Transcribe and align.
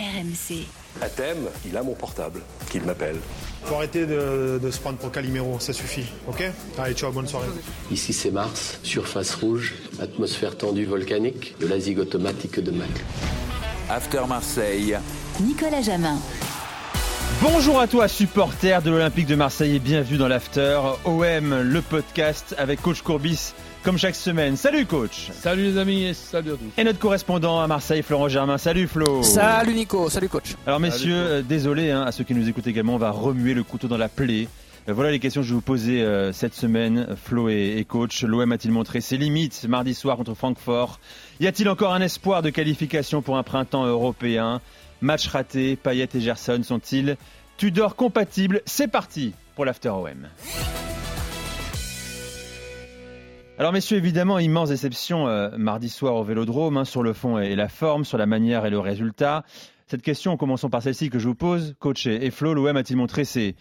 RMC. 0.00 0.66
À 1.02 1.08
thème, 1.08 1.48
il 1.66 1.76
a 1.76 1.82
mon 1.82 1.94
portable, 1.94 2.40
qu'il 2.70 2.82
m'appelle. 2.82 3.16
Faut 3.64 3.74
arrêter 3.74 4.06
de, 4.06 4.58
de 4.60 4.70
se 4.70 4.78
prendre 4.78 4.96
pour 4.98 5.12
Calimero, 5.12 5.60
ça 5.60 5.72
suffit, 5.72 6.06
ok? 6.26 6.42
Allez, 6.78 6.94
ciao, 6.94 7.12
bonne 7.12 7.28
soirée. 7.28 7.46
Ici 7.90 8.12
c'est 8.12 8.30
Mars, 8.30 8.78
surface 8.82 9.34
rouge, 9.34 9.74
atmosphère 10.00 10.56
tendue 10.56 10.86
volcanique, 10.86 11.54
de 11.60 11.66
la 11.66 11.78
zig 11.78 11.98
automatique 11.98 12.58
de 12.60 12.70
Mac. 12.70 12.88
After 13.90 14.22
Marseille. 14.26 14.96
Nicolas 15.40 15.82
Jamin. 15.82 16.18
Bonjour 17.42 17.80
à 17.80 17.86
toi, 17.86 18.08
supporter 18.08 18.82
de 18.82 18.90
l'Olympique 18.90 19.26
de 19.26 19.34
Marseille 19.34 19.76
et 19.76 19.78
bienvenue 19.78 20.18
dans 20.18 20.28
l'After 20.28 20.80
OM, 21.04 21.62
le 21.62 21.82
podcast 21.82 22.54
avec 22.58 22.82
Coach 22.82 23.02
Courbis 23.02 23.52
comme 23.82 23.98
chaque 23.98 24.14
semaine. 24.14 24.56
Salut 24.56 24.86
coach 24.86 25.30
Salut 25.32 25.62
les 25.64 25.78
amis 25.78 26.04
et 26.04 26.14
salut 26.14 26.50
à 26.52 26.54
tous. 26.54 26.64
Et 26.80 26.84
notre 26.84 26.98
correspondant 26.98 27.60
à 27.60 27.66
Marseille, 27.66 28.02
Florent 28.02 28.28
Germain. 28.28 28.58
Salut 28.58 28.86
Flo 28.86 29.22
Salut 29.22 29.74
Nico, 29.74 30.08
salut 30.10 30.28
coach. 30.28 30.54
Alors 30.66 30.80
messieurs, 30.80 31.14
euh, 31.16 31.42
désolé 31.42 31.90
hein, 31.90 32.02
à 32.02 32.12
ceux 32.12 32.24
qui 32.24 32.34
nous 32.34 32.48
écoutent 32.48 32.66
également, 32.66 32.94
on 32.94 32.98
va 32.98 33.10
remuer 33.10 33.54
le 33.54 33.62
couteau 33.62 33.88
dans 33.88 33.96
la 33.98 34.08
plaie. 34.08 34.48
Euh, 34.88 34.92
Voilà 34.92 35.10
les 35.10 35.18
questions 35.18 35.40
que 35.42 35.46
je 35.46 35.52
vais 35.52 35.56
vous 35.56 35.60
poser 35.62 36.02
euh, 36.02 36.32
cette 36.32 36.54
semaine, 36.54 37.16
Flo 37.22 37.48
et, 37.48 37.76
et 37.78 37.84
coach. 37.84 38.22
L'OM 38.22 38.50
a-t-il 38.52 38.72
montré 38.72 39.00
ses 39.00 39.16
limites 39.16 39.66
mardi 39.68 39.94
soir 39.94 40.16
contre 40.16 40.34
Francfort? 40.34 40.98
Y 41.40 41.46
a-t-il 41.46 41.68
encore 41.68 41.92
un 41.94 42.00
espoir 42.02 42.42
de 42.42 42.50
qualification 42.50 43.22
pour 43.22 43.36
un 43.38 43.42
printemps 43.42 43.84
européen? 43.86 44.60
Match 45.02 45.26
raté, 45.28 45.76
Payet 45.76 46.08
et 46.14 46.20
Gerson 46.20 46.60
sont-ils 46.62 47.16
Tudor 47.56 47.96
compatibles? 47.96 48.60
C'est 48.66 48.88
parti 48.88 49.32
pour 49.54 49.64
l'After 49.64 49.88
OM. 49.90 50.28
Alors 53.60 53.74
messieurs, 53.74 53.98
évidemment, 53.98 54.38
immense 54.38 54.70
déception 54.70 55.28
euh, 55.28 55.50
mardi 55.58 55.90
soir 55.90 56.14
au 56.14 56.24
Vélodrome, 56.24 56.78
hein, 56.78 56.86
sur 56.86 57.02
le 57.02 57.12
fond 57.12 57.38
et 57.38 57.54
la 57.54 57.68
forme, 57.68 58.06
sur 58.06 58.16
la 58.16 58.24
manière 58.24 58.64
et 58.64 58.70
le 58.70 58.78
résultat. 58.78 59.44
Cette 59.86 60.00
question, 60.00 60.38
commençons 60.38 60.70
par 60.70 60.82
celle-ci 60.82 61.10
que 61.10 61.18
je 61.18 61.28
vous 61.28 61.34
pose. 61.34 61.74
Coach 61.78 62.06
et 62.06 62.30
Flo, 62.30 62.54
l'OM 62.54 62.74
a-t-il 62.74 62.96
montré 62.96 63.26
ses, 63.26 63.56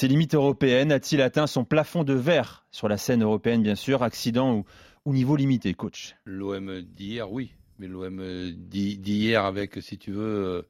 limites 0.00 0.34
européennes? 0.34 0.90
A-t-il 0.90 1.20
atteint 1.20 1.46
son 1.46 1.66
plafond 1.66 2.02
de 2.02 2.14
verre 2.14 2.64
sur 2.70 2.88
la 2.88 2.96
scène 2.96 3.22
européenne, 3.22 3.62
bien 3.62 3.74
sûr? 3.74 4.02
Accident 4.02 4.54
ou, 4.54 4.64
ou 5.04 5.12
niveau 5.12 5.36
limité, 5.36 5.74
coach? 5.74 6.16
L'OM 6.24 6.80
d'hier, 6.80 7.30
oui. 7.30 7.52
Mais 7.78 7.88
l'OM 7.88 8.22
d'hi- 8.56 8.96
d'hier 8.96 9.44
avec, 9.44 9.82
si 9.82 9.98
tu 9.98 10.12
veux, 10.12 10.46
euh, 10.46 10.62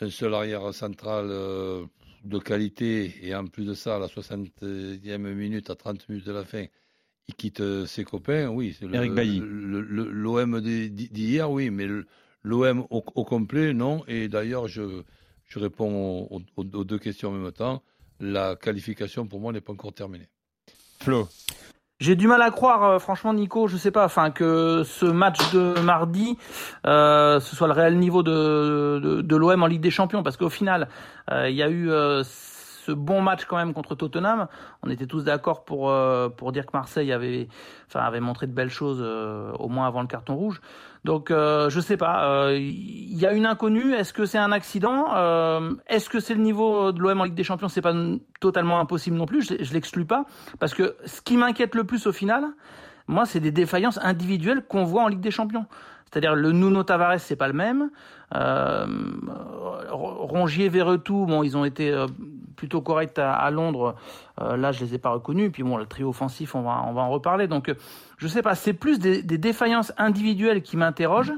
un 0.00 0.10
seul 0.10 0.32
arrière 0.32 0.72
central 0.72 1.26
euh, 1.28 1.84
de 2.22 2.38
qualité 2.38 3.16
et 3.22 3.34
en 3.34 3.48
plus 3.48 3.64
de 3.64 3.74
ça, 3.74 3.98
la 3.98 4.06
60e 4.06 5.18
minute, 5.18 5.70
à 5.70 5.74
30 5.74 6.08
minutes 6.08 6.26
de 6.26 6.32
la 6.32 6.44
fin, 6.44 6.66
il 7.28 7.34
quitte 7.34 7.60
euh, 7.60 7.86
ses 7.86 8.04
copains, 8.04 8.48
oui. 8.48 8.76
Eric 8.92 9.12
Bailly. 9.12 9.40
le- 9.40 9.80
le- 9.80 10.10
L'OM 10.10 10.60
d'hi- 10.60 10.90
d'hier, 10.90 11.50
oui. 11.50 11.70
Mais 11.70 11.86
l'OM 12.42 12.86
au, 12.90 13.04
au 13.14 13.24
complet, 13.24 13.72
non. 13.74 14.04
Et 14.08 14.28
d'ailleurs, 14.28 14.68
je, 14.68 15.02
je 15.44 15.58
réponds 15.58 16.28
aux, 16.30 16.40
aux- 16.56 16.64
aux 16.78 16.84
deux 16.84 16.98
questions 16.98 17.30
en 17.30 17.32
même 17.32 17.52
temps. 17.52 17.82
La 18.20 18.56
qualification, 18.56 19.26
pour 19.26 19.40
moi, 19.40 19.52
n'est 19.52 19.60
pas 19.60 19.72
encore 19.72 19.92
terminée. 19.92 20.28
Flo 21.02 21.28
J'ai 22.00 22.14
du 22.14 22.28
mal 22.28 22.40
à 22.42 22.50
croire, 22.50 22.84
euh, 22.84 22.98
franchement, 22.98 23.34
Nico, 23.34 23.66
je 23.68 23.76
sais 23.76 23.90
pas, 23.90 24.04
enfin 24.06 24.30
que 24.30 24.82
ce 24.84 25.04
match 25.06 25.52
de 25.52 25.78
mardi, 25.80 26.38
euh, 26.86 27.40
ce 27.40 27.56
soit 27.56 27.66
le 27.66 27.72
réel 27.74 27.98
niveau 27.98 28.22
de, 28.22 29.00
de, 29.02 29.20
de 29.20 29.36
l'OM 29.36 29.62
en 29.62 29.66
Ligue 29.66 29.80
des 29.82 29.90
Champions, 29.90 30.22
parce 30.22 30.36
qu'au 30.36 30.48
final, 30.48 30.88
euh, 31.30 31.50
il 31.50 31.56
y 31.56 31.62
a 31.62 31.68
eu 31.68 31.90
euh, 31.90 32.22
ce 32.86 32.92
bon 32.92 33.20
match 33.20 33.44
quand 33.46 33.56
même 33.56 33.74
contre 33.74 33.94
Tottenham. 33.96 34.46
On 34.82 34.90
était 34.90 35.06
tous 35.06 35.24
d'accord 35.24 35.64
pour 35.64 35.90
euh, 35.90 36.28
pour 36.28 36.52
dire 36.52 36.64
que 36.66 36.70
Marseille 36.72 37.12
avait, 37.12 37.48
enfin, 37.88 38.00
avait 38.00 38.20
montré 38.20 38.46
de 38.46 38.52
belles 38.52 38.70
choses, 38.70 39.00
euh, 39.02 39.52
au 39.58 39.68
moins 39.68 39.86
avant 39.86 40.00
le 40.00 40.06
carton 40.06 40.34
rouge. 40.36 40.60
Donc, 41.04 41.30
euh, 41.30 41.68
je 41.70 41.80
sais 41.80 41.96
pas. 41.96 42.16
euh, 42.30 42.56
Il 42.58 43.18
y 43.18 43.26
a 43.26 43.32
une 43.32 43.46
inconnue. 43.46 43.92
Est-ce 43.94 44.12
que 44.12 44.24
c'est 44.24 44.38
un 44.38 44.52
accident? 44.52 45.06
Est-ce 45.88 46.08
que 46.08 46.20
c'est 46.20 46.34
le 46.34 46.42
niveau 46.42 46.92
de 46.92 47.00
l'OM 47.00 47.20
en 47.20 47.24
Ligue 47.24 47.34
des 47.34 47.44
Champions? 47.44 47.68
C'est 47.68 47.82
pas 47.82 47.94
totalement 48.40 48.80
impossible 48.80 49.16
non 49.16 49.26
plus. 49.26 49.42
Je, 49.42 49.64
je 49.64 49.72
l'exclus 49.72 50.04
pas 50.04 50.24
parce 50.58 50.74
que 50.74 50.96
ce 51.04 51.20
qui 51.20 51.36
m'inquiète 51.36 51.74
le 51.74 51.84
plus 51.84 52.06
au 52.06 52.12
final, 52.12 52.44
moi, 53.08 53.24
c'est 53.24 53.40
des 53.40 53.52
défaillances 53.52 53.98
individuelles 54.02 54.64
qu'on 54.66 54.84
voit 54.84 55.02
en 55.02 55.08
Ligue 55.08 55.20
des 55.20 55.30
Champions. 55.30 55.66
C'est-à-dire 56.10 56.34
le 56.34 56.52
Nuno 56.52 56.82
Tavares, 56.82 57.20
c'est 57.20 57.36
pas 57.36 57.48
le 57.48 57.54
même. 57.54 57.90
Euh, 58.34 58.86
Rongier, 59.90 60.68
Verretou, 60.68 61.26
bon, 61.26 61.42
ils 61.42 61.56
ont 61.56 61.64
été 61.64 61.90
euh, 61.92 62.06
plutôt 62.56 62.80
corrects 62.80 63.18
à, 63.18 63.50
Londres. 63.50 63.96
Euh, 64.40 64.56
là, 64.56 64.72
je 64.72 64.84
les 64.84 64.94
ai 64.94 64.98
pas 64.98 65.10
reconnus. 65.10 65.50
Puis 65.52 65.62
bon, 65.62 65.76
le 65.76 65.86
trio 65.86 66.08
offensif, 66.08 66.54
on 66.54 66.62
va, 66.62 66.84
on 66.86 66.92
va 66.92 67.02
en 67.02 67.10
reparler. 67.10 67.48
Donc, 67.48 67.72
je 68.18 68.28
sais 68.28 68.42
pas. 68.42 68.54
C'est 68.54 68.72
plus 68.72 68.98
des, 68.98 69.22
des 69.22 69.38
défaillances 69.38 69.92
individuelles 69.98 70.62
qui 70.62 70.76
m'interrogent 70.76 71.34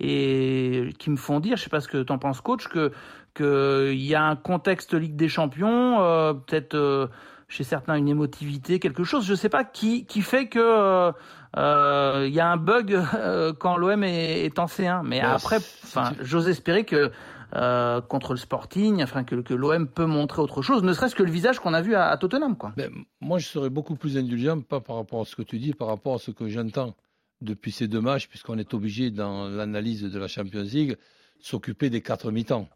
et 0.00 0.90
qui 0.98 1.10
me 1.10 1.16
font 1.16 1.40
dire, 1.40 1.56
je 1.56 1.64
sais 1.64 1.70
pas 1.70 1.80
ce 1.80 1.88
que 1.88 2.02
t'en 2.02 2.18
penses, 2.18 2.40
coach, 2.40 2.68
que 2.68 2.92
que 3.36 3.92
il 3.92 4.04
y 4.04 4.14
a 4.14 4.24
un 4.24 4.34
contexte 4.34 4.94
Ligue 4.94 5.14
des 5.14 5.28
Champions, 5.28 6.00
euh, 6.00 6.32
peut-être 6.32 6.74
euh, 6.74 7.06
chez 7.48 7.64
certains 7.64 7.94
une 7.94 8.08
émotivité, 8.08 8.78
quelque 8.78 9.04
chose, 9.04 9.24
je 9.26 9.34
sais 9.34 9.48
pas, 9.48 9.64
qui 9.64 10.04
qui 10.06 10.20
fait 10.22 10.48
que 10.48 10.58
euh, 10.58 11.12
euh, 11.56 12.24
il 12.28 12.34
y 12.34 12.40
a 12.40 12.50
un 12.50 12.56
bug 12.56 12.92
euh, 13.14 13.52
quand 13.52 13.76
l'OM 13.76 14.02
est, 14.04 14.44
est 14.44 14.58
en 14.58 14.66
C1. 14.66 15.02
Mais 15.04 15.20
Bah, 15.20 15.34
après, 15.34 15.56
enfin, 15.56 16.12
j'ose 16.20 16.48
espérer 16.48 16.84
que 16.84 17.10
euh, 17.54 18.00
contre 18.00 18.32
le 18.32 18.38
Sporting, 18.38 19.02
enfin 19.02 19.24
que, 19.24 19.36
que 19.36 19.54
l'OM 19.54 19.86
peut 19.86 20.04
montrer 20.06 20.42
autre 20.42 20.62
chose, 20.62 20.82
ne 20.82 20.92
serait-ce 20.92 21.14
que 21.14 21.22
le 21.22 21.30
visage 21.30 21.60
qu'on 21.60 21.74
a 21.74 21.80
vu 21.80 21.94
à, 21.94 22.08
à 22.08 22.16
Tottenham, 22.16 22.56
quoi. 22.56 22.72
Ben, 22.76 22.90
moi, 23.20 23.38
je 23.38 23.46
serais 23.46 23.70
beaucoup 23.70 23.94
plus 23.94 24.18
indulgent, 24.18 24.60
pas 24.60 24.80
par 24.80 24.96
rapport 24.96 25.20
à 25.20 25.24
ce 25.24 25.36
que 25.36 25.42
tu 25.42 25.58
dis, 25.58 25.72
par 25.72 25.88
rapport 25.88 26.14
à 26.14 26.18
ce 26.18 26.32
que 26.32 26.48
j'entends 26.48 26.94
depuis 27.40 27.70
ces 27.70 27.86
deux 27.86 28.00
matchs, 28.00 28.28
puisqu'on 28.28 28.58
est 28.58 28.74
obligé, 28.74 29.10
dans 29.10 29.48
l'analyse 29.48 30.02
de 30.02 30.18
la 30.18 30.26
Champions 30.26 30.62
League, 30.62 30.96
s'occuper 31.38 31.88
des 31.88 32.02
quatre 32.02 32.30
mi-temps. 32.32 32.68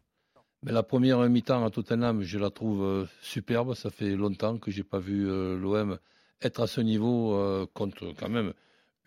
Mais 0.63 0.71
la 0.71 0.83
première 0.83 1.17
mi-temps 1.27 1.65
à 1.65 1.71
Tottenham, 1.71 2.21
je 2.21 2.37
la 2.37 2.51
trouve 2.51 2.83
euh, 2.83 3.05
superbe. 3.21 3.73
Ça 3.73 3.89
fait 3.89 4.15
longtemps 4.15 4.59
que 4.59 4.69
j'ai 4.69 4.83
pas 4.83 4.99
vu 4.99 5.27
euh, 5.27 5.57
l'OM 5.57 5.97
être 6.39 6.61
à 6.61 6.67
ce 6.67 6.81
niveau 6.81 7.33
euh, 7.33 7.65
contre 7.73 8.13
quand 8.15 8.29
même 8.29 8.53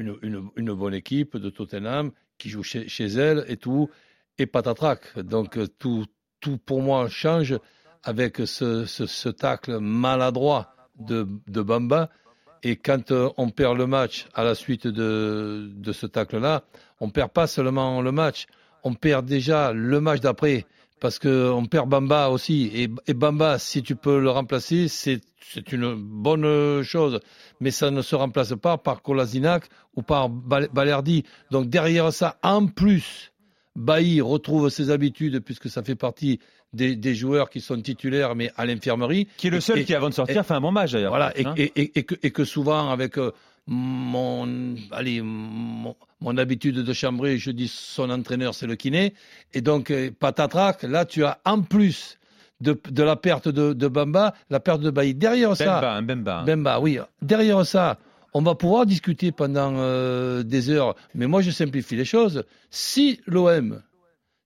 une, 0.01 0.75
bonne 0.75 0.95
équipe 0.95 1.37
de 1.37 1.51
Tottenham 1.51 2.11
qui 2.39 2.49
joue 2.49 2.65
chez, 2.65 3.05
elle 3.05 3.45
et 3.47 3.57
tout, 3.57 3.89
et 4.39 4.47
patatrac. 4.47 5.17
Donc 5.21 5.57
tout, 5.79 6.07
pour 6.67 6.83
moi 6.83 7.09
change 7.09 7.57
avec 8.03 8.39
ce, 8.39 9.29
tacle 9.29 9.79
maladroit 9.79 10.75
de, 10.99 11.23
Bamba. 11.63 12.11
Et 12.65 12.75
quand 12.75 13.13
on 13.37 13.51
perd 13.51 13.79
le 13.79 13.87
match 13.87 14.27
à 14.35 14.43
la 14.43 14.57
suite 14.57 14.89
de, 14.89 15.71
de 15.73 15.93
ce 15.93 16.07
tacle-là, 16.07 16.65
on 16.99 17.11
perd 17.11 17.31
pas 17.31 17.47
seulement 17.47 18.03
le 18.03 18.11
match, 18.11 18.47
on 18.83 18.95
perd 18.95 19.27
déjà 19.27 19.73
le 19.73 20.01
match 20.01 20.21
d'après. 20.21 20.67
Parce 21.05 21.19
qu'on 21.19 21.67
perd 21.67 21.87
Bamba 21.91 22.31
aussi. 22.31 22.71
Et, 22.75 22.89
et 23.07 23.13
Bamba, 23.13 23.59
si 23.59 23.83
tu 23.83 23.95
peux 23.95 24.19
le 24.19 24.31
remplacer, 24.31 24.89
c'est 24.89 25.21
une 25.71 25.95
bonne 25.97 26.83
chose. 26.83 27.21
Mais 27.61 27.71
ça 27.71 27.91
ne 27.91 28.01
se 28.01 28.17
remplace 28.17 28.55
pas 28.55 28.79
par 28.79 29.03
Kolasinac 29.03 29.65
ou 29.97 30.01
par 30.03 30.31
Bal- 30.31 30.71
Balerdi. 30.73 31.25
Donc 31.51 31.69
derrière 31.69 32.11
ça, 32.11 32.39
en 32.43 32.69
plus, 32.69 33.33
Bailly 33.77 34.23
retrouve 34.23 34.71
ses 34.71 34.89
habitudes 34.89 35.41
puisque 35.41 35.69
ça 35.69 35.83
fait 35.83 35.95
partie 35.95 36.41
des, 36.73 36.97
des 36.97 37.15
joueurs 37.15 37.51
qui 37.51 37.61
sont 37.61 37.79
titulaires 37.83 38.35
mais 38.35 38.51
à 38.57 38.65
l'infirmerie. 38.65 39.29
Qui 39.37 39.49
est 39.49 39.51
le 39.51 39.61
seul 39.61 39.81
Et- 39.81 39.85
qui, 39.85 39.95
avant 39.95 40.09
de 40.09 40.15
sortir, 40.15 40.41
et- 40.41 40.43
fait 40.43 40.55
un 40.55 40.61
bon 40.63 40.73
match 40.73 40.93
d'ailleurs. 40.93 41.11
Voilà, 41.11 41.39
et, 41.39 41.45
Hein 41.45 41.53
et- 41.59 41.71
et- 41.83 41.99
et 41.99 42.03
que, 42.05 42.15
et 42.23 42.31
que 42.31 42.47
souvent, 42.47 42.89
avec 42.91 43.19
euh, 43.19 43.31
mon, 43.67 44.75
allez, 44.91 45.21
mon, 45.23 45.97
mon 46.21 46.37
habitude 46.37 46.77
de 46.77 46.93
chambrer, 46.93 47.39
je 47.39 47.51
dis 47.51 47.69
son 47.69 48.11
entraîneur, 48.11 48.55
c'est 48.55 48.67
le 48.67 48.77
kiné. 48.77 49.15
Et 49.53 49.61
donc, 49.61 49.91
euh, 49.91 50.11
patatrac, 50.11 50.83
là, 50.83 51.05
tu 51.05 51.25
as 51.25 51.39
en 51.45 51.63
plus 51.63 52.19
de, 52.61 52.79
de 52.91 53.03
la 53.03 53.17
perte 53.17 53.49
de, 53.49 53.73
de 53.73 53.89
Bamba, 53.89 54.35
la 54.51 54.61
perte 54.61 54.81
de 54.81 54.91
Bailly. 54.91 55.15
Derrière 55.15 55.57
ça, 55.57 55.97
hein, 55.97 56.03
Bemba. 56.03 56.43
Bemba, 56.45 56.81
oui. 56.81 56.99
Derrière 57.23 57.65
ça, 57.67 57.99
on 58.35 58.43
va 58.43 58.55
pouvoir 58.55 58.85
discuter 58.87 59.33
pendant 59.33 59.73
euh, 59.77 60.43
des 60.43 60.71
heures. 60.71 60.95
Mais 61.15 61.27
moi, 61.27 61.41
je 61.41 61.51
simplifie 61.51 61.97
les 61.97 62.05
choses. 62.05 62.45
Si 62.71 63.21
l'OM, 63.27 63.83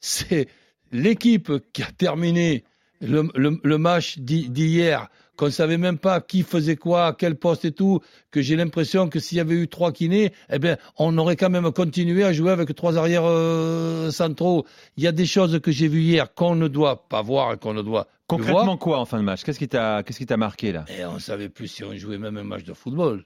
c'est 0.01 0.49
l'équipe 0.93 1.53
qui 1.73 1.83
a 1.83 1.91
terminé 1.97 2.65
le, 3.01 3.29
le- 3.35 3.61
le 3.63 3.79
match 3.79 4.19
d'hi- 4.19 4.49
d'hier, 4.49 5.09
qu'on 5.39 5.51
savait 5.51 5.79
même 5.79 5.97
pas 5.97 6.21
qui 6.21 6.43
faisait 6.43 6.77
quoi, 6.77 7.07
à 7.07 7.13
quel 7.15 7.37
poste 7.37 7.65
et 7.65 7.73
tout, 7.73 8.01
que 8.31 8.43
j'ai 8.43 8.57
l'impression 8.57 9.09
que 9.09 9.21
s'il 9.21 9.39
y 9.39 9.41
avait 9.41 9.55
eu 9.55 9.69
trois 9.69 9.93
kinés, 9.93 10.33
eh 10.51 10.59
bien, 10.59 10.77
on 10.99 11.17
aurait 11.17 11.37
quand 11.37 11.49
même 11.49 11.71
continué 11.73 12.25
à 12.25 12.33
jouer 12.33 12.51
avec 12.51 12.75
trois 12.75 12.99
arrières 12.99 13.25
euh, 13.25 14.11
centraux. 14.11 14.67
Il 14.97 15.05
y 15.05 15.07
a 15.07 15.13
des 15.13 15.27
choses 15.27 15.61
que 15.61 15.71
j'ai 15.71 15.89
vues 15.89 16.03
hier 16.03 16.35
qu'on 16.35 16.57
ne 16.57 16.67
doit 16.69 17.09
pas 17.09 17.23
voir 17.23 17.55
et 17.55 17.57
qu'on 17.57 17.73
ne 17.73 17.83
doit. 17.83 18.09
Concrètement, 18.27 18.77
quoi 18.77 18.99
en 18.99 19.07
fin 19.07 19.19
de 19.19 19.23
match? 19.23 19.45
Qu'est-ce 19.45 19.59
qui 19.59 19.69
t'a 19.69 20.03
qu'est-ce 20.03 20.19
qui 20.19 20.27
t'a 20.27 20.37
marqué 20.37 20.73
là? 20.73 20.85
Et 20.99 21.05
on 21.07 21.19
savait 21.19 21.49
plus 21.49 21.69
si 21.69 21.85
on 21.85 21.95
jouait 21.97 22.19
même 22.19 22.37
un 22.37 22.45
match 22.45 22.65
de 22.65 22.75
football. 22.75 23.25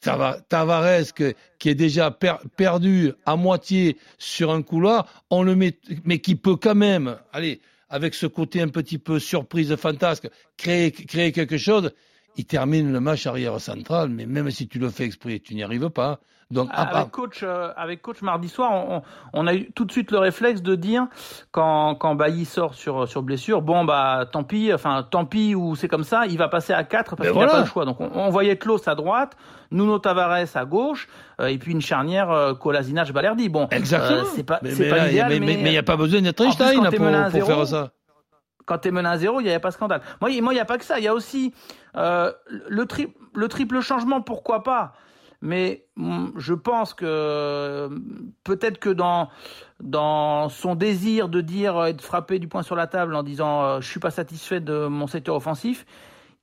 Tavares, 0.00 1.14
qui 1.58 1.68
est 1.68 1.74
déjà 1.74 2.10
per- 2.10 2.42
perdu 2.56 3.12
à 3.24 3.36
moitié 3.36 3.96
sur 4.18 4.50
un 4.50 4.62
couloir, 4.62 5.24
on 5.30 5.42
le 5.42 5.54
met, 5.54 5.78
mais 6.04 6.18
qui 6.18 6.34
peut 6.34 6.56
quand 6.56 6.74
même, 6.74 7.16
allez, 7.32 7.60
avec 7.94 8.14
ce 8.14 8.26
côté 8.26 8.60
un 8.60 8.66
petit 8.66 8.98
peu 8.98 9.20
surprise 9.20 9.76
fantasque, 9.76 10.28
créer, 10.56 10.90
créer 10.90 11.30
quelque 11.30 11.56
chose. 11.56 11.92
Il 12.36 12.44
termine 12.44 12.92
le 12.92 13.00
match 13.00 13.26
arrière 13.26 13.60
central, 13.60 14.08
mais 14.08 14.26
même 14.26 14.50
si 14.50 14.68
tu 14.68 14.78
le 14.78 14.90
fais 14.90 15.04
exprès, 15.04 15.40
tu 15.40 15.54
n'y 15.54 15.62
arrives 15.62 15.90
pas. 15.90 16.20
Donc, 16.50 16.68
avec, 16.72 17.10
coach, 17.10 17.40
euh, 17.42 17.72
avec 17.76 18.02
coach 18.02 18.20
mardi 18.20 18.48
soir, 18.48 18.70
on, 18.72 19.02
on, 19.32 19.46
a 19.46 19.54
eu 19.54 19.72
tout 19.72 19.84
de 19.86 19.90
suite 19.90 20.10
le 20.10 20.18
réflexe 20.18 20.62
de 20.62 20.74
dire 20.74 21.06
quand, 21.52 21.94
quand 21.94 22.14
Bailly 22.14 22.44
sort 22.44 22.74
sur, 22.74 23.08
sur 23.08 23.22
blessure, 23.22 23.62
bon 23.62 23.84
bah 23.84 24.26
tant 24.30 24.44
pis, 24.44 24.72
enfin 24.72 25.06
tant 25.10 25.24
pis 25.24 25.54
ou 25.54 25.74
c'est 25.74 25.88
comme 25.88 26.04
ça, 26.04 26.26
il 26.26 26.36
va 26.36 26.48
passer 26.48 26.74
à 26.74 26.84
4 26.84 27.16
parce 27.16 27.30
qu'il 27.30 27.40
n'a 27.40 27.46
pas 27.46 27.60
le 27.60 27.66
choix. 27.66 27.86
Donc 27.86 28.00
on, 28.00 28.10
on 28.14 28.28
voyait 28.28 28.56
Klaus 28.56 28.86
à 28.86 28.94
droite, 28.94 29.36
Nuno 29.70 29.98
Tavares 29.98 30.46
à 30.54 30.64
gauche, 30.64 31.08
euh, 31.40 31.46
et 31.46 31.58
puis 31.58 31.72
une 31.72 31.80
charnière 31.80 32.30
euh, 32.30 32.52
Balerdi. 33.12 33.48
Bon, 33.48 33.66
exactement. 33.70 34.20
Euh, 34.20 34.24
c'est 34.36 34.44
pas, 34.44 34.60
c'est 34.62 34.90
pas 34.90 35.08
idéal, 35.08 35.40
mais 35.40 35.54
il 35.54 35.62
n'y 35.64 35.78
a 35.78 35.82
pas 35.82 35.96
besoin 35.96 36.20
d'être 36.20 36.44
Einstein 36.44 36.82
pour, 36.82 37.40
pour 37.40 37.46
faire 37.46 37.66
ça 37.66 37.90
quand 38.66 38.78
tu 38.78 38.88
es 38.88 38.90
mené 38.90 39.08
à 39.08 39.18
zéro, 39.18 39.40
il 39.40 39.44
n'y 39.44 39.52
a 39.52 39.60
pas 39.60 39.68
de 39.68 39.74
scandale. 39.74 40.02
Moi, 40.20 40.30
il 40.30 40.42
n'y 40.42 40.58
a 40.58 40.64
pas 40.64 40.78
que 40.78 40.84
ça. 40.84 40.98
Il 40.98 41.04
y 41.04 41.08
a 41.08 41.14
aussi 41.14 41.52
euh, 41.96 42.32
le, 42.68 42.86
tri 42.86 43.12
le 43.34 43.48
triple 43.48 43.80
changement, 43.80 44.20
pourquoi 44.20 44.62
pas 44.62 44.94
mais 45.44 45.84
mm, 45.96 46.28
je 46.36 46.54
pense 46.54 46.94
que 46.94 47.88
peut-être 48.42 48.78
que 48.78 48.88
dans 48.88 49.28
dans 49.80 50.48
son 50.48 50.74
désir 50.74 51.28
de 51.28 51.40
dire 51.42 51.84
être 51.84 52.00
frappé 52.00 52.38
du 52.38 52.48
poing 52.48 52.62
sur 52.62 52.74
la 52.74 52.86
table 52.86 53.14
en 53.14 53.22
disant 53.22 53.62
euh, 53.62 53.80
je 53.80 53.88
suis 53.88 54.00
pas 54.00 54.10
satisfait 54.10 54.60
de 54.60 54.86
mon 54.86 55.06
secteur 55.06 55.36
offensif, 55.36 55.84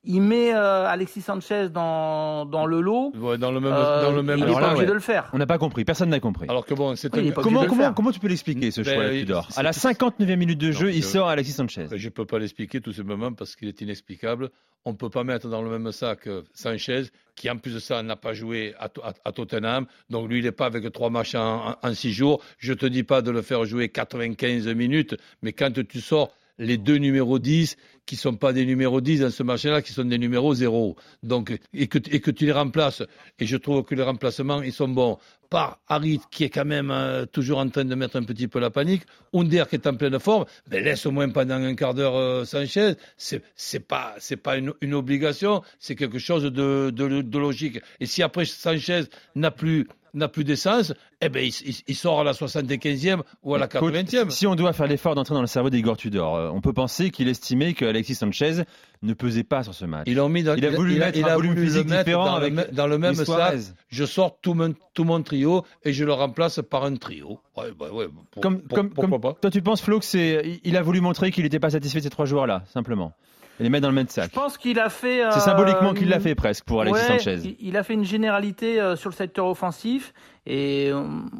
il 0.04 0.20
met 0.20 0.52
euh, 0.52 0.86
Alexis 0.86 1.22
Sanchez 1.22 1.68
dans, 1.68 2.44
dans 2.44 2.66
le 2.66 2.80
lot. 2.80 3.12
dans 3.38 3.52
le 3.52 3.60
même, 3.60 3.72
euh, 3.72 4.02
dans 4.02 4.10
le 4.10 4.22
même 4.22 4.38
il 4.38 4.44
n'est 4.44 4.52
pas 4.52 4.70
obligé 4.70 4.86
de 4.86 4.92
le 4.92 5.00
faire. 5.00 5.30
On 5.32 5.38
n'a 5.38 5.46
pas 5.46 5.58
compris, 5.58 5.84
personne 5.84 6.08
n'a 6.08 6.18
compris. 6.18 6.46
Alors 6.48 6.66
que 6.66 6.74
bon, 6.74 6.96
c'est 6.96 7.10
comment, 7.34 7.66
comment, 7.66 7.92
comment 7.92 8.10
tu 8.10 8.18
peux 8.18 8.28
l'expliquer 8.28 8.70
ce 8.72 8.80
ben, 8.80 8.94
choix-là, 8.94 9.10
Tudor 9.10 9.48
À 9.56 9.62
la 9.62 9.70
59e 9.70 10.36
minute 10.36 10.58
de 10.58 10.72
jeu, 10.72 10.92
il 10.92 11.04
sort 11.04 11.28
Alexis 11.28 11.52
Sanchez. 11.52 11.86
Je 11.94 12.04
ne 12.04 12.10
peux 12.10 12.26
pas 12.26 12.38
l'expliquer 12.38 12.80
tout 12.80 12.92
simplement 12.92 13.32
parce 13.32 13.54
qu'il 13.54 13.68
est 13.68 13.80
inexplicable. 13.80 14.50
On 14.84 14.90
ne 14.90 14.96
peut 14.96 15.10
pas 15.10 15.22
mettre 15.22 15.48
dans 15.48 15.62
le 15.62 15.70
même 15.70 15.92
sac 15.92 16.28
Sanchez, 16.52 17.04
qui 17.36 17.48
en 17.48 17.56
plus 17.56 17.74
de 17.74 17.78
ça 17.78 18.02
n'a 18.02 18.16
pas 18.16 18.34
joué 18.34 18.74
à, 18.80 18.90
à, 19.24 19.30
Tottenham. 19.30 19.86
Donc 20.10 20.28
lui, 20.28 20.40
il 20.40 20.44
n'est 20.44 20.50
pas 20.50 20.66
avec 20.66 20.90
trois 20.92 21.10
matchs 21.10 21.36
en, 21.36 21.76
en, 21.80 21.94
six 21.94 22.12
jours. 22.12 22.42
Je 22.58 22.72
ne 22.72 22.76
te 22.76 22.86
dis 22.86 23.04
pas 23.04 23.22
de 23.22 23.30
le 23.30 23.42
faire 23.42 23.64
jouer 23.64 23.88
95 23.88 24.66
minutes, 24.74 25.16
mais 25.42 25.52
quand 25.52 25.72
tu 25.86 26.00
sors 26.00 26.32
les 26.58 26.76
deux 26.76 26.96
numéros 26.96 27.38
10 27.38 27.76
qui 28.06 28.16
sont 28.16 28.36
pas 28.36 28.52
des 28.52 28.66
numéros 28.66 29.00
10 29.00 29.20
dans 29.20 29.30
ce 29.30 29.42
marché-là, 29.42 29.82
qui 29.82 29.92
sont 29.92 30.04
des 30.04 30.18
numéros 30.18 30.54
0. 30.54 30.96
Donc, 31.22 31.58
et 31.72 31.86
que, 31.86 31.98
et 32.10 32.20
que 32.20 32.30
tu 32.30 32.46
les 32.46 32.52
remplaces, 32.52 33.02
et 33.38 33.46
je 33.46 33.56
trouve 33.56 33.84
que 33.84 33.94
les 33.94 34.02
remplacements, 34.02 34.62
ils 34.62 34.72
sont 34.72 34.88
bons, 34.88 35.18
par 35.52 35.80
Harit, 35.86 36.22
qui 36.30 36.44
est 36.44 36.48
quand 36.48 36.64
même 36.64 36.90
euh, 36.90 37.26
toujours 37.26 37.58
en 37.58 37.68
train 37.68 37.84
de 37.84 37.94
mettre 37.94 38.16
un 38.16 38.22
petit 38.22 38.48
peu 38.48 38.58
la 38.58 38.70
panique, 38.70 39.02
Under 39.34 39.68
qui 39.68 39.74
est 39.74 39.86
en 39.86 39.94
pleine 39.94 40.18
forme, 40.18 40.46
mais 40.70 40.80
laisse 40.80 41.04
au 41.04 41.10
moins 41.10 41.28
pendant 41.28 41.56
un 41.56 41.74
quart 41.74 41.92
d'heure 41.92 42.16
euh, 42.16 42.46
Sanchez, 42.46 42.94
c'est, 43.18 43.42
c'est 43.54 43.86
pas, 43.86 44.14
c'est 44.18 44.38
pas 44.38 44.56
une, 44.56 44.72
une 44.80 44.94
obligation, 44.94 45.62
c'est 45.78 45.94
quelque 45.94 46.18
chose 46.18 46.44
de, 46.44 46.90
de, 46.90 47.20
de 47.20 47.38
logique. 47.38 47.80
Et 48.00 48.06
si 48.06 48.22
après 48.22 48.46
Sanchez 48.46 49.02
n'a 49.34 49.50
plus 49.50 49.86
n'a 50.14 50.28
plus 50.28 50.44
d'essence, 50.44 50.92
eh 51.20 51.28
ben, 51.28 51.50
il, 51.86 51.96
sort 51.96 52.20
à 52.20 52.24
la 52.24 52.32
75e 52.32 53.22
ou 53.42 53.54
à 53.54 53.58
la 53.58 53.66
80e. 53.66 54.30
Si 54.30 54.46
on 54.46 54.54
doit 54.54 54.72
faire 54.72 54.86
l'effort 54.86 55.14
d'entrer 55.14 55.34
dans 55.34 55.40
le 55.40 55.46
cerveau 55.46 55.70
d'Igor 55.70 55.96
Tudor, 55.96 56.36
euh, 56.36 56.50
on 56.52 56.60
peut 56.60 56.72
penser 56.72 57.10
qu'il 57.10 57.28
estimait 57.28 57.72
qu'Alexis 57.72 58.14
Sanchez 58.14 58.64
ne 59.02 59.14
pesait 59.14 59.44
pas 59.44 59.62
sur 59.62 59.74
ce 59.74 59.84
match. 59.84 60.04
Il 60.06 60.18
a, 60.18 60.28
mis 60.28 60.42
dans, 60.42 60.54
il 60.54 60.64
a 60.64 60.70
voulu 60.70 60.98
mettre 60.98 61.24
un 61.24 61.34
volume 61.34 61.56
physique 61.56 61.86
différent 61.86 62.26
dans, 62.26 62.34
avec 62.34 62.54
le, 62.54 62.64
dans 62.72 62.86
le 62.86 62.98
même 62.98 63.14
sac. 63.14 63.58
Je 63.88 64.04
sors 64.04 64.38
tout 64.40 64.54
mon, 64.54 64.74
tout 64.94 65.04
mon 65.04 65.22
trio 65.22 65.64
et 65.84 65.92
je 65.92 66.04
le 66.04 66.12
remplace 66.12 66.60
par 66.68 66.84
un 66.84 66.96
trio. 66.96 67.40
Ouais, 67.56 67.72
bah 67.78 67.86
ouais, 67.92 68.06
comme, 68.40 68.62
comme, 68.62 68.90
pourquoi 68.90 69.20
pas 69.20 69.34
Toi, 69.40 69.50
tu 69.50 69.62
penses, 69.62 69.82
Flo, 69.82 69.98
que 69.98 70.04
c'est, 70.04 70.60
il 70.64 70.76
a 70.76 70.82
voulu 70.82 71.00
montrer 71.00 71.30
qu'il 71.30 71.44
n'était 71.44 71.60
pas 71.60 71.70
satisfait 71.70 71.98
de 71.98 72.04
ces 72.04 72.10
trois 72.10 72.26
joueurs-là, 72.26 72.64
simplement 72.72 73.12
et 73.60 73.64
les 73.64 73.68
mettre 73.68 73.82
dans 73.82 73.88
le 73.88 73.94
même 73.94 74.08
sac. 74.08 74.30
Je 74.30 74.34
pense 74.34 74.56
qu'il 74.56 74.78
a 74.80 74.88
fait. 74.88 75.22
C'est 75.30 75.40
symboliquement 75.40 75.94
qu'il 75.94 76.08
l'a 76.08 76.20
fait 76.20 76.34
presque 76.34 76.64
pour 76.64 76.80
Alexis 76.80 77.04
Sanchez. 77.06 77.56
Il 77.60 77.76
a 77.76 77.82
fait 77.82 77.94
une 77.94 78.04
généralité 78.04 78.80
euh, 78.80 78.96
sur 78.96 79.10
le 79.10 79.14
secteur 79.14 79.46
offensif 79.46 80.14
et 80.46 80.90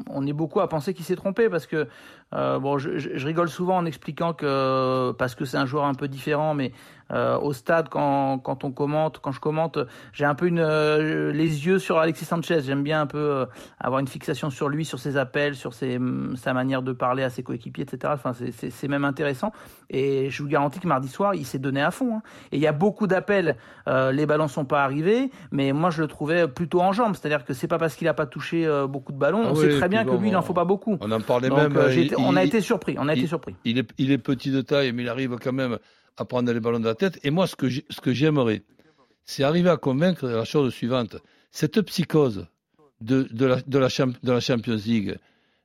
on 0.09 0.25
est 0.25 0.33
beaucoup 0.33 0.61
à 0.61 0.69
penser 0.69 0.93
qu'il 0.93 1.05
s'est 1.05 1.15
trompé 1.15 1.49
parce 1.49 1.65
que 1.65 1.87
euh, 2.33 2.59
bon, 2.59 2.77
je, 2.77 2.97
je, 2.97 3.25
rigole 3.25 3.49
souvent 3.49 3.77
en 3.77 3.85
expliquant 3.85 4.33
que 4.33 5.11
parce 5.11 5.35
que 5.35 5.45
c'est 5.45 5.57
un 5.57 5.65
joueur 5.65 5.85
un 5.85 5.93
peu 5.93 6.07
différent, 6.07 6.53
mais 6.53 6.71
euh, 7.13 7.37
au 7.37 7.53
stade 7.53 7.89
quand, 7.89 8.39
quand 8.39 8.63
on 8.63 8.71
commente, 8.71 9.19
quand 9.19 9.31
je 9.31 9.39
commente, 9.39 9.77
j'ai 10.13 10.25
un 10.25 10.33
peu 10.33 10.47
une 10.47 10.59
euh, 10.59 11.31
les 11.31 11.67
yeux 11.67 11.77
sur 11.77 11.99
Alexis 11.99 12.25
Sanchez. 12.25 12.61
J'aime 12.61 12.81
bien 12.81 13.01
un 13.01 13.05
peu 13.05 13.17
euh, 13.17 13.45
avoir 13.79 13.99
une 13.99 14.07
fixation 14.07 14.49
sur 14.49 14.67
lui, 14.67 14.83
sur 14.83 14.99
ses 14.99 15.17
appels, 15.17 15.55
sur 15.55 15.73
ses, 15.73 15.99
sa 16.35 16.53
manière 16.53 16.81
de 16.81 16.91
parler 16.91 17.23
à 17.23 17.29
ses 17.29 17.43
coéquipiers, 17.43 17.83
etc. 17.83 18.13
Enfin, 18.15 18.31
c'est 18.33 18.87
même 18.87 19.05
intéressant. 19.05 19.51
Et 19.89 20.29
je 20.31 20.41
vous 20.41 20.49
garantis 20.49 20.79
que 20.79 20.87
mardi 20.87 21.07
soir, 21.07 21.35
il 21.35 21.45
s'est 21.45 21.59
donné 21.59 21.81
à 21.81 21.91
fond. 21.91 22.17
Hein. 22.17 22.21
Et 22.51 22.57
il 22.57 22.61
y 22.61 22.67
a 22.67 22.71
beaucoup 22.71 23.05
d'appels. 23.05 23.57
les 23.87 24.25
ballons 24.25 24.47
sont 24.47 24.65
pas 24.65 24.83
arrivés, 24.83 25.29
mais 25.51 25.71
moi 25.71 25.91
je 25.91 26.01
le 26.01 26.07
trouvais 26.07 26.47
plutôt 26.47 26.81
en 26.81 26.93
jambes. 26.93 27.15
C'est-à-dire 27.15 27.45
que 27.45 27.53
c'est 27.53 27.67
pas 27.67 27.77
parce 27.77 27.95
qu'il 27.95 28.07
a 28.07 28.13
pas 28.13 28.25
touché 28.25 28.67
beaucoup 28.89 29.11
de 29.11 29.17
ballons. 29.17 29.43
Ah 29.45 29.51
on 29.51 29.55
sait 29.55 29.77
très 29.77 29.89
bien 29.89 30.03
que 30.03 30.15
lui, 30.15 30.29
il 30.29 30.35
en 30.35 30.41
faut 30.41 30.53
pas 30.53 30.65
beaucoup. 30.65 30.97
On 31.01 31.11
en 31.11 31.21
parlait 31.21 31.49
même. 31.49 31.77
on 32.17 32.35
a 32.35 32.43
été 32.43 32.61
surpris. 32.61 32.95
On 32.97 33.07
a 33.07 33.13
été 33.13 33.27
surpris. 33.27 33.55
Il 33.65 33.77
est, 33.77 33.89
il 33.97 34.11
est 34.11 34.17
petit 34.17 34.51
de 34.51 34.61
taille, 34.61 34.91
mais 34.93 35.03
il 35.03 35.09
arrive 35.09 35.37
quand 35.41 35.53
même 35.53 35.77
à 36.17 36.25
prendre 36.25 36.51
les 36.51 36.59
ballons 36.59 36.79
de 36.79 36.85
la 36.85 36.95
tête. 36.95 37.19
Et 37.23 37.31
moi, 37.31 37.47
ce 37.47 37.55
que, 37.55 38.13
j'aimerais, 38.13 38.63
c'est 39.25 39.43
arriver 39.43 39.69
à 39.69 39.77
convaincre 39.77 40.27
la 40.27 40.45
chose 40.45 40.73
suivante. 40.73 41.17
Cette 41.51 41.81
psychose 41.81 42.47
de, 43.01 43.27
de, 43.31 43.45
la, 43.45 43.61
de, 43.61 43.77
la, 43.77 43.87
de 43.87 44.31
la 44.31 44.39
Champions 44.39 44.79
League, 44.85 45.17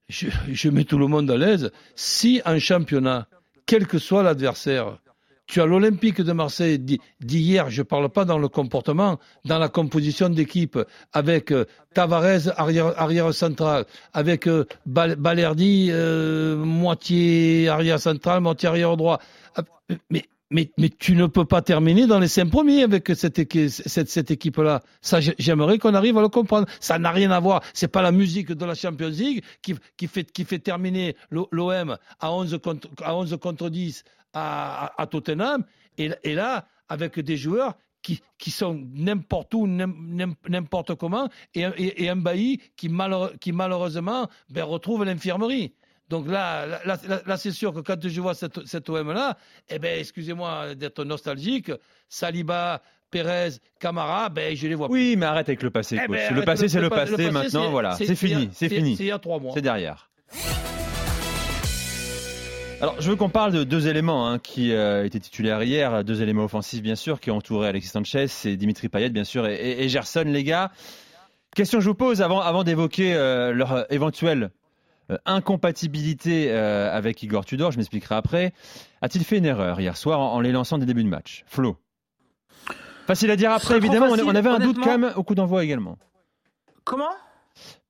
je, 0.08 0.68
mets 0.70 0.84
tout 0.84 0.98
le 0.98 1.06
monde 1.06 1.30
à 1.30 1.36
l'aise. 1.36 1.70
Si 1.94 2.40
un 2.44 2.58
championnat, 2.58 3.28
quel 3.66 3.86
que 3.86 3.98
soit 3.98 4.22
l'adversaire, 4.22 4.98
tu 5.46 5.62
as 5.62 5.66
l'Olympique 5.66 6.20
de 6.20 6.32
Marseille 6.32 6.78
d'hier, 7.20 7.70
je 7.70 7.80
ne 7.80 7.84
parle 7.84 8.10
pas 8.10 8.26
dans 8.26 8.38
le 8.38 8.48
comportement, 8.48 9.18
dans 9.46 9.58
la 9.58 9.68
composition 9.68 10.28
d'équipe, 10.28 10.78
avec 11.12 11.50
euh, 11.52 11.64
Tavares 11.94 12.48
arrière, 12.58 13.00
arrière 13.00 13.32
central, 13.32 13.86
avec 14.12 14.46
euh, 14.46 14.66
euh, 14.96 16.56
moitié 16.56 17.68
arrière 17.68 17.98
central, 17.98 18.42
moitié 18.42 18.68
arrière 18.68 18.96
droit. 18.98 19.20
Ah, 19.56 19.62
mais, 20.10 20.24
mais, 20.50 20.70
tu 20.98 21.14
ne 21.14 21.26
peux 21.26 21.44
pas 21.44 21.60
terminer 21.60 22.06
dans 22.06 22.18
les 22.18 22.28
cinq 22.28 22.50
premiers 22.50 22.82
avec 22.82 23.12
cette, 23.14 23.38
équipe-là. 23.38 24.82
Ça, 25.02 25.20
j'aimerais 25.20 25.78
qu'on 25.78 25.94
arrive 25.94 26.16
à 26.16 26.22
le 26.22 26.28
comprendre. 26.28 26.66
Ça 26.80 26.98
n'a 26.98 27.10
rien 27.10 27.30
à 27.30 27.40
voir. 27.40 27.62
C'est 27.74 27.88
pas 27.88 28.00
la 28.00 28.12
musique 28.12 28.52
de 28.52 28.64
la 28.64 28.74
Champions 28.74 29.08
League 29.08 29.44
qui, 29.60 30.06
fait, 30.06 30.58
terminer 30.58 31.16
l'OM 31.30 31.96
à 32.20 32.32
11 32.32 32.58
contre, 32.62 32.88
à 33.02 33.14
11 33.14 33.36
contre 33.40 33.68
10 33.68 34.04
à, 34.32 35.06
Tottenham. 35.10 35.64
Et, 35.98 36.34
là, 36.34 36.66
avec 36.88 37.20
des 37.20 37.36
joueurs 37.36 37.74
qui, 38.00 38.50
sont 38.50 38.86
n'importe 38.94 39.52
où, 39.52 39.66
n'importe 39.66 40.94
comment, 40.94 41.28
et, 41.54 42.08
un 42.08 42.16
bailli 42.16 42.58
qui, 42.74 42.90
qui 43.40 43.52
malheureusement 43.52 44.28
ben, 44.48 44.64
retrouve 44.64 45.04
l'infirmerie. 45.04 45.74
Donc 46.08 46.26
là, 46.26 46.66
là, 46.84 46.96
là, 47.26 47.36
c'est 47.36 47.50
sûr 47.50 47.74
que 47.74 47.80
quand 47.80 48.08
je 48.08 48.20
vois 48.20 48.34
cette, 48.34 48.66
cette 48.66 48.88
OM-là, 48.88 49.36
eh 49.68 49.78
ben, 49.78 49.98
excusez-moi 49.98 50.74
d'être 50.74 51.04
nostalgique, 51.04 51.70
Saliba, 52.08 52.80
Pérez, 53.10 53.50
Camara, 53.78 54.30
ben, 54.30 54.56
je 54.56 54.66
les 54.68 54.74
vois 54.74 54.88
Oui, 54.90 55.16
mais 55.16 55.26
arrête 55.26 55.48
avec 55.48 55.62
le 55.62 55.70
passé. 55.70 55.98
Eh 56.02 56.08
ben, 56.08 56.34
le 56.34 56.42
passé, 56.42 56.68
c'est 56.68 56.80
le, 56.80 56.88
passé, 56.88 57.30
maintenant, 57.30 57.70
voilà. 57.70 57.92
C'est 57.92 58.14
fini, 58.14 58.48
c'est 58.52 58.68
fini. 58.68 58.96
C'est 58.96 59.04
il 59.04 59.08
y 59.08 59.12
a 59.12 59.18
trois 59.18 59.38
mois. 59.38 59.52
C'est 59.54 59.62
derrière. 59.62 60.10
Alors, 62.80 63.00
je 63.00 63.10
veux 63.10 63.16
qu'on 63.16 63.28
parle 63.28 63.52
de 63.52 63.64
deux 63.64 63.88
éléments 63.88 64.28
hein, 64.28 64.38
qui 64.38 64.72
euh, 64.72 65.04
étaient 65.04 65.18
titulaires 65.18 65.62
hier, 65.62 66.04
deux 66.04 66.22
éléments 66.22 66.44
offensifs 66.44 66.80
bien 66.80 66.94
sûr, 66.94 67.18
qui 67.18 67.30
ont 67.30 67.38
entouré 67.38 67.68
Alexis 67.68 67.88
Sanchez, 67.88 68.28
c'est 68.28 68.56
Dimitri 68.56 68.88
Payet 68.88 69.10
bien 69.10 69.24
sûr 69.24 69.48
et, 69.48 69.82
et, 69.82 69.88
Gerson, 69.88 70.24
les 70.26 70.44
gars. 70.44 70.70
Question 71.56 71.78
que 71.78 71.84
je 71.84 71.88
vous 71.88 71.96
pose 71.96 72.22
avant, 72.22 72.40
avant 72.40 72.62
d'évoquer 72.62 73.14
euh, 73.14 73.52
leur 73.52 73.92
éventuelle 73.92 74.50
incompatibilité 75.24 76.50
avec 76.52 77.22
Igor 77.22 77.44
Tudor, 77.44 77.72
je 77.72 77.78
m'expliquerai 77.78 78.14
après. 78.14 78.52
A-t-il 79.02 79.24
fait 79.24 79.38
une 79.38 79.46
erreur 79.46 79.80
hier 79.80 79.96
soir 79.96 80.20
en, 80.20 80.40
les 80.40 80.52
lançant 80.52 80.78
des 80.78 80.86
débuts 80.86 81.04
de 81.04 81.08
match? 81.08 81.44
Flo 81.46 81.76
Facile 83.06 83.30
à 83.30 83.36
dire 83.36 83.52
après, 83.52 83.76
évidemment, 83.76 84.08
on 84.10 84.34
avait 84.34 84.50
un 84.50 84.58
doute 84.58 84.78
quand 84.82 84.98
même 84.98 85.12
au 85.16 85.22
coup 85.22 85.34
d'envoi 85.34 85.64
également. 85.64 85.96
Comment? 86.84 87.10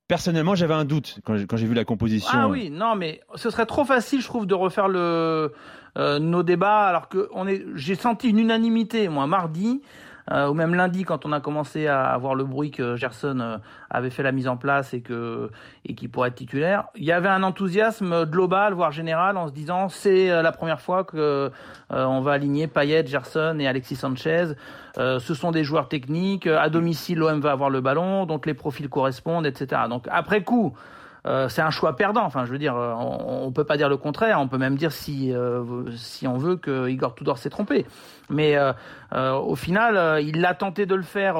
Personnellement, 0.07 0.55
j'avais 0.55 0.73
un 0.73 0.85
doute 0.85 1.19
quand 1.23 1.35
j'ai 1.35 1.67
vu 1.67 1.73
la 1.75 1.85
composition. 1.85 2.31
Ah 2.33 2.47
oui, 2.47 2.69
non, 2.71 2.95
mais 2.95 3.21
ce 3.35 3.49
serait 3.49 3.65
trop 3.65 3.85
facile, 3.85 4.21
je 4.21 4.25
trouve, 4.25 4.47
de 4.47 4.55
refaire 4.55 4.87
le, 4.87 5.53
euh, 5.97 6.19
nos 6.19 6.41
débats, 6.41 6.87
alors 6.87 7.09
que 7.09 7.29
j'ai 7.75 7.95
senti 7.95 8.29
une 8.29 8.39
unanimité, 8.39 9.07
moi, 9.07 9.27
mardi, 9.27 9.81
euh, 9.81 9.85
ou 10.31 10.53
même 10.53 10.75
lundi 10.75 11.03
quand 11.03 11.25
on 11.25 11.31
a 11.31 11.39
commencé 11.39 11.87
à 11.87 12.05
avoir 12.05 12.35
le 12.35 12.43
bruit 12.43 12.71
que 12.71 12.95
Gerson 12.95 13.39
euh, 13.39 13.57
avait 13.89 14.09
fait 14.09 14.23
la 14.23 14.31
mise 14.31 14.47
en 14.47 14.57
place 14.57 14.93
et 14.93 15.01
que 15.01 15.49
et 15.85 15.95
pourrait 16.07 16.29
être 16.29 16.35
titulaire, 16.35 16.85
il 16.95 17.03
y 17.03 17.11
avait 17.11 17.29
un 17.29 17.43
enthousiasme 17.43 18.25
global 18.25 18.73
voire 18.73 18.91
général 18.91 19.37
en 19.37 19.47
se 19.47 19.53
disant 19.53 19.89
c'est 19.89 20.29
euh, 20.29 20.41
la 20.41 20.51
première 20.51 20.81
fois 20.81 21.03
que 21.03 21.51
on 21.91 22.21
va 22.21 22.33
aligner 22.33 22.67
Payet, 22.67 23.07
Gerson 23.07 23.57
et 23.59 23.67
Alexis 23.67 23.95
Sanchez. 23.95 24.53
ce 24.95 25.33
sont 25.33 25.49
des 25.49 25.63
joueurs 25.63 25.89
techniques. 25.89 26.45
À 26.45 26.69
domicile, 26.69 27.17
l'OM 27.17 27.39
va 27.39 27.51
avoir 27.51 27.71
le 27.71 27.81
ballon, 27.81 28.27
donc 28.27 28.45
les 28.45 28.53
profils 28.53 28.87
correspondent, 28.89 29.47
etc. 29.47 29.81
Donc 29.89 30.05
après 30.11 30.43
coup. 30.43 30.75
C'est 31.49 31.61
un 31.61 31.69
choix 31.69 31.95
perdant. 31.95 32.23
Enfin, 32.23 32.45
je 32.45 32.51
veux 32.51 32.57
dire, 32.57 32.75
on, 32.75 33.45
on 33.45 33.51
peut 33.51 33.63
pas 33.63 33.77
dire 33.77 33.89
le 33.89 33.97
contraire. 33.97 34.39
On 34.39 34.47
peut 34.47 34.57
même 34.57 34.75
dire 34.75 34.91
si 34.91 35.33
si 35.95 36.27
on 36.27 36.37
veut 36.37 36.55
que 36.55 36.89
Igor 36.89 37.15
Tudor 37.15 37.37
s'est 37.37 37.49
trompé. 37.49 37.85
Mais 38.29 38.57
au 39.11 39.55
final, 39.55 40.23
il 40.23 40.43
a 40.45 40.53
tenté 40.53 40.85
de 40.85 40.95
le 40.95 41.03
faire 41.03 41.35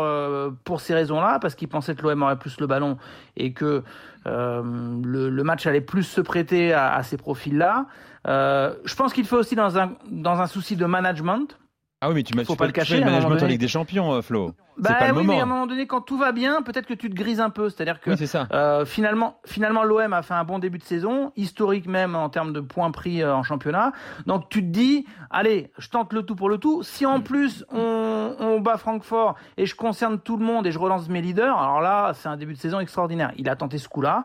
pour 0.64 0.82
ces 0.82 0.94
raisons-là, 0.94 1.40
parce 1.40 1.56
qu'il 1.56 1.68
pensait 1.68 1.96
que 1.96 2.04
l'OM 2.04 2.22
aurait 2.24 2.40
plus 2.40 2.60
le 2.60 2.68
ballon 2.68 2.98
et 3.38 3.54
que 3.54 3.84
le, 4.26 5.30
le, 5.30 5.44
match 5.44 5.66
allait 5.66 5.82
plus 5.82 6.04
se 6.04 6.22
prêter 6.22 6.74
à, 6.74 6.94
à 6.94 7.04
ces 7.04 7.18
profils-là. 7.18 7.86
je 8.26 8.96
pense 8.96 9.14
qu'il 9.14 9.26
fait 9.26 9.38
aussi 9.38 9.56
dans 9.56 9.78
un 9.80 9.94
dans 10.10 10.40
un 10.40 10.48
souci 10.48 10.76
de 10.76 10.86
management 10.86 11.58
ah 12.02 12.08
oui, 12.08 12.16
mais 12.16 12.24
tu, 12.24 12.46
Faut 12.46 12.56
pas 12.56 12.66
le 12.66 12.72
cacher. 12.72 13.00
Le 13.00 13.06
management 13.06 13.44
en 13.44 13.46
Ligue 13.46 13.60
des 13.60 13.68
Champions, 13.68 14.14
euh, 14.14 14.22
Flo. 14.22 14.54
Bah, 14.78 14.94
pas 14.94 15.08
le 15.08 15.12
oui, 15.12 15.18
moment. 15.18 15.34
mais 15.34 15.40
à 15.40 15.44
un 15.44 15.46
moment 15.46 15.68
donné, 15.68 15.86
quand 15.86 16.00
tout 16.00 16.18
va 16.18 16.32
bien, 16.32 16.62
peut-être 16.62 16.86
que 16.86 16.94
tu 16.94 17.10
te 17.10 17.16
grises 17.16 17.42
un 17.42 17.50
peu. 17.50 17.70
C'est-à-dire 17.70 18.00
que 18.00 18.16
ça. 18.26 18.48
Euh, 18.54 18.86
finalement, 18.86 19.40
finalement, 19.46 19.84
l'OM 19.84 20.14
a 20.14 20.22
fait 20.22 20.34
un 20.34 20.46
bon 20.46 20.60
début 20.60 20.78
de 20.78 20.84
saison, 20.84 21.34
historique 21.36 21.88
même 21.88 22.16
en 22.16 22.30
termes 22.30 22.54
de 22.54 22.62
points 22.62 22.92
pris 22.92 23.22
euh, 23.22 23.36
en 23.36 23.44
championnat. 23.44 23.92
Donc 24.28 24.48
tu 24.48 24.62
te 24.62 24.68
dis, 24.68 25.06
allez, 25.30 25.72
je 25.78 25.90
tente 25.90 26.14
le 26.14 26.24
tout 26.24 26.36
pour 26.36 26.48
le 26.48 26.58
tout. 26.58 26.84
Si 26.84 27.06
en 27.06 27.20
plus 27.20 27.66
on, 27.70 28.34
on 28.40 28.62
bat 28.62 28.78
Francfort 28.78 29.36
et 29.58 29.66
je 29.66 29.76
concerne 29.76 30.20
tout 30.20 30.38
le 30.38 30.46
monde 30.46 30.66
et 30.68 30.72
je 30.72 30.80
relance 30.80 31.10
mes 31.10 31.22
leaders, 31.22 31.58
alors 31.58 31.82
là, 31.82 32.14
c'est 32.14 32.30
un 32.30 32.38
début 32.38 32.54
de 32.54 32.60
saison 32.60 32.80
extraordinaire. 32.80 33.34
Il 33.36 33.50
a 33.50 33.58
tenté 33.58 33.78
ce 33.78 33.90
coup-là 33.90 34.24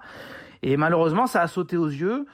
et 0.62 0.76
malheureusement, 0.76 1.26
ça 1.26 1.42
a 1.42 1.48
sauté 1.48 1.76
aux 1.76 1.88
yeux. 1.88 2.26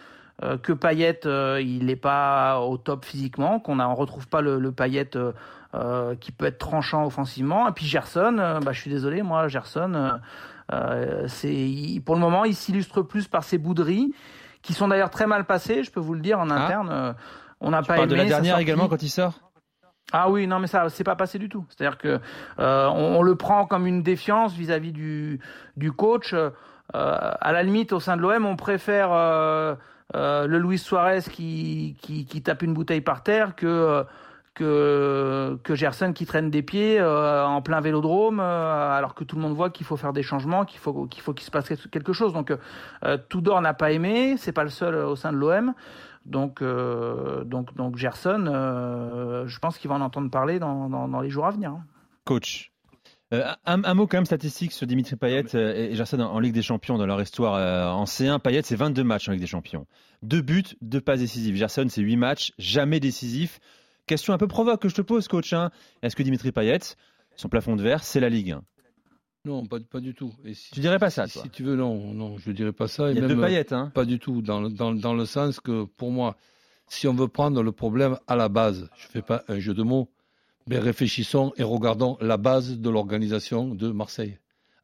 Euh, 0.42 0.56
que 0.56 0.72
Payet 0.72 1.20
euh, 1.26 1.60
il 1.62 1.86
n'est 1.86 1.96
pas 1.96 2.60
au 2.60 2.78
top 2.78 3.04
physiquement, 3.04 3.60
qu'on 3.60 3.76
ne 3.76 3.84
retrouve 3.84 4.26
pas 4.26 4.40
le, 4.40 4.58
le 4.58 4.72
Payet 4.72 5.10
euh, 5.74 6.14
qui 6.16 6.32
peut 6.32 6.46
être 6.46 6.58
tranchant 6.58 7.04
offensivement. 7.04 7.68
Et 7.68 7.72
puis 7.72 7.84
Gerson, 7.84 8.60
bah, 8.64 8.72
je 8.72 8.80
suis 8.80 8.90
désolé, 8.90 9.22
moi 9.22 9.48
Gerson, 9.48 10.18
c'est 11.26 12.02
pour 12.06 12.14
le 12.14 12.20
moment 12.20 12.44
il 12.44 12.54
s'illustre 12.54 13.02
plus 13.02 13.28
par 13.28 13.44
ses 13.44 13.58
bouderies 13.58 14.14
qui 14.62 14.72
sont 14.72 14.88
d'ailleurs 14.88 15.10
très 15.10 15.26
mal 15.26 15.44
passées, 15.44 15.84
je 15.84 15.90
peux 15.90 16.00
vous 16.00 16.14
le 16.14 16.20
dire 16.20 16.38
en 16.38 16.50
ah. 16.50 16.54
interne. 16.54 17.14
on 17.60 17.70
n'a 17.70 17.82
pas 17.82 17.98
aimé. 17.98 18.06
de 18.06 18.14
la 18.14 18.24
dernière 18.24 18.58
également 18.58 18.88
quand 18.88 19.02
il 19.02 19.08
sort? 19.08 19.40
Ah 20.12 20.28
oui, 20.30 20.46
non 20.46 20.58
mais 20.58 20.66
ça 20.66 20.88
c'est 20.88 21.04
pas 21.04 21.16
passé 21.16 21.38
du 21.38 21.48
tout. 21.50 21.66
C'est-à-dire 21.68 21.98
que 21.98 22.18
on, 22.56 23.22
le 23.22 23.34
prend 23.34 23.66
comme 23.66 23.86
une 23.86 24.02
défiance 24.02 24.54
vis-à-vis 24.54 24.92
du 24.92 25.40
du 25.76 25.92
coach. 25.92 26.34
à 26.94 27.52
la 27.52 27.62
limite, 27.62 27.92
au 27.92 28.00
sein 28.00 28.16
de 28.16 28.22
l'OM, 28.22 28.46
on 28.46 28.56
préfère 28.56 29.10
euh, 30.14 30.46
le 30.46 30.58
Luis 30.58 30.78
Suarez 30.78 31.22
qui, 31.30 31.96
qui, 32.00 32.42
tape 32.42 32.62
une 32.62 32.74
bouteille 32.74 33.00
par 33.00 33.22
terre 33.22 33.54
que 33.54 34.04
que, 34.54 35.58
que 35.62 35.74
Gerson 35.74 36.12
qui 36.12 36.26
traîne 36.26 36.50
des 36.50 36.62
pieds 36.62 36.98
euh, 36.98 37.46
en 37.46 37.62
plein 37.62 37.80
vélodrome 37.80 38.40
euh, 38.40 38.92
alors 38.92 39.14
que 39.14 39.24
tout 39.24 39.36
le 39.36 39.42
monde 39.42 39.54
voit 39.54 39.70
qu'il 39.70 39.86
faut 39.86 39.96
faire 39.96 40.12
des 40.12 40.22
changements 40.22 40.64
qu'il 40.64 40.80
faut 40.80 41.06
qu'il 41.06 41.22
faut 41.22 41.34
se 41.38 41.50
passe 41.50 41.72
quelque 41.90 42.12
chose 42.12 42.32
donc 42.32 42.52
euh, 43.04 43.18
Tudor 43.28 43.60
n'a 43.60 43.74
pas 43.74 43.92
aimé 43.92 44.34
c'est 44.36 44.52
pas 44.52 44.64
le 44.64 44.70
seul 44.70 44.96
au 44.96 45.16
sein 45.16 45.32
de 45.32 45.38
l'OM 45.38 45.72
donc 46.26 46.62
donc 46.62 47.74
donc 47.74 47.96
Gerson 47.96 48.44
je 49.46 49.58
pense 49.60 49.78
qu'il 49.78 49.88
va 49.88 49.96
en 49.96 50.00
entendre 50.00 50.30
parler 50.30 50.58
dans, 50.58 50.88
dans, 50.88 51.08
dans 51.08 51.20
les 51.20 51.30
jours 51.30 51.46
à 51.46 51.50
venir 51.50 51.70
hein. 51.70 51.84
coach 52.24 52.69
euh, 53.32 53.44
un, 53.64 53.94
mot 53.94 54.08
quand 54.08 54.16
même 54.16 54.26
statistique 54.26 54.72
sur 54.72 54.88
Dimitri 54.88 55.14
Payet 55.14 55.54
euh, 55.54 55.90
et 55.90 55.94
Gerson 55.94 56.18
en, 56.18 56.40
Ligue 56.40 56.52
des 56.52 56.62
Champions 56.62 56.98
dans 56.98 57.06
leur 57.06 57.20
histoire 57.22 57.54
euh, 57.54 57.86
en 57.88 58.04
C1. 58.04 58.40
Payet, 58.40 58.62
c'est 58.62 58.74
22 58.74 59.04
matchs 59.04 59.28
en 59.28 59.32
Ligue 59.32 59.40
des 59.40 59.46
Champions. 59.46 59.86
Deux 60.22 60.42
buts, 60.42 60.64
deux 60.80 61.00
passes 61.00 61.20
décisives. 61.20 61.54
Gerson, 61.54 61.86
c'est 61.88 62.02
8 62.02 62.16
matchs, 62.16 62.52
jamais 62.58 62.98
décisif. 62.98 63.60
Question 64.06 64.34
un 64.34 64.38
peu 64.38 64.48
provoque 64.48 64.82
que 64.82 64.88
je 64.88 64.96
te 64.96 65.02
pose, 65.02 65.28
coach. 65.28 65.52
Hein. 65.52 65.70
Est-ce 66.02 66.16
que 66.16 66.24
Dimitri 66.24 66.50
Payet, 66.50 66.80
son 67.36 67.48
plafond 67.48 67.76
de 67.76 67.82
verre, 67.82 68.02
c'est 68.02 68.20
la 68.20 68.28
Ligue 68.28 68.52
1 68.52 68.62
non, 69.46 69.64
pas, 69.64 69.78
pas, 69.80 70.00
du 70.00 70.12
tout. 70.12 70.34
Et 70.44 70.52
si, 70.52 70.70
tu 70.70 70.80
dirais 70.80 70.98
pas 70.98 71.08
ça, 71.08 71.26
toi? 71.26 71.42
Si 71.42 71.48
tu 71.48 71.62
veux, 71.62 71.74
non, 71.74 72.12
non, 72.12 72.36
je 72.36 72.50
dirais 72.50 72.72
pas 72.72 72.88
ça. 72.88 73.10
Il 73.10 73.18
y 73.18 73.24
a 73.24 73.26
deux 73.26 73.40
Payet, 73.40 73.72
hein 73.72 73.90
Pas 73.94 74.04
du 74.04 74.18
tout, 74.18 74.42
dans, 74.42 74.68
dans, 74.68 74.92
dans 74.92 75.14
le 75.14 75.24
sens 75.24 75.60
que, 75.60 75.84
pour 75.84 76.10
moi, 76.10 76.36
si 76.88 77.08
on 77.08 77.14
veut 77.14 77.28
prendre 77.28 77.62
le 77.62 77.72
problème 77.72 78.18
à 78.26 78.36
la 78.36 78.50
base, 78.50 78.90
je 78.98 79.06
fais 79.06 79.22
pas 79.22 79.42
un 79.48 79.58
jeu 79.58 79.72
de 79.72 79.82
mots, 79.82 80.10
mais 80.68 80.78
réfléchissons 80.78 81.52
et 81.56 81.62
regardons 81.62 82.16
la 82.20 82.36
base 82.36 82.78
de 82.78 82.90
l'organisation 82.90 83.74
de 83.74 83.90
Marseille. 83.90 84.38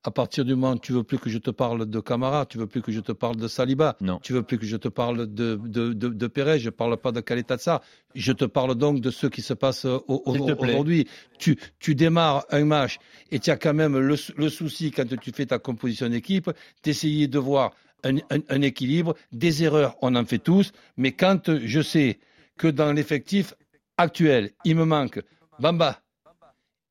À 0.06 0.12
partir 0.12 0.44
du 0.44 0.54
moment 0.54 0.74
où 0.74 0.78
tu 0.78 0.92
veux 0.92 1.02
plus 1.02 1.18
que 1.18 1.28
je 1.28 1.38
te 1.38 1.50
parle 1.50 1.84
de 1.84 1.98
Camara, 1.98 2.46
tu 2.46 2.58
veux 2.58 2.68
plus 2.68 2.80
que 2.80 2.92
je 2.92 3.00
te 3.00 3.10
parle 3.10 3.34
de 3.36 3.48
Saliba, 3.48 3.96
non. 4.00 4.20
tu 4.22 4.34
veux 4.34 4.44
plus 4.44 4.56
que 4.56 4.64
je 4.64 4.76
te 4.76 4.86
parle 4.86 5.26
de, 5.26 5.56
de, 5.56 5.92
de, 5.92 6.08
de 6.10 6.30
je 6.58 6.70
parle 6.70 6.96
pas 6.96 7.10
de 7.10 7.22
ça. 7.58 7.82
je 8.14 8.32
te 8.32 8.44
parle 8.44 8.76
donc 8.76 9.00
de 9.00 9.10
ce 9.10 9.26
qui 9.26 9.42
se 9.42 9.52
passe 9.52 9.84
aujourd'hui. 10.06 11.08
Tu, 11.40 11.58
tu 11.80 11.96
démarres 11.96 12.46
un 12.50 12.64
match 12.64 12.98
et 13.32 13.40
tu 13.40 13.50
as 13.50 13.56
quand 13.56 13.74
même 13.74 13.98
le, 13.98 14.14
le 14.36 14.48
souci 14.48 14.92
quand 14.92 15.08
tu 15.20 15.32
fais 15.32 15.46
ta 15.46 15.58
composition 15.58 16.08
d'équipe 16.08 16.52
d'essayer 16.84 17.26
de 17.26 17.38
voir 17.40 17.72
un, 18.04 18.18
un, 18.30 18.40
un 18.48 18.62
équilibre, 18.62 19.14
des 19.32 19.64
erreurs, 19.64 19.96
on 20.02 20.14
en 20.14 20.24
fait 20.24 20.38
tous, 20.38 20.70
mais 20.96 21.10
quand 21.12 21.50
je 21.58 21.80
sais 21.80 22.20
que 22.56 22.68
dans 22.68 22.92
l'effectif 22.92 23.54
actuel, 23.96 24.52
il 24.64 24.76
me 24.76 24.84
manque 24.84 25.20
Bamba, 25.58 26.00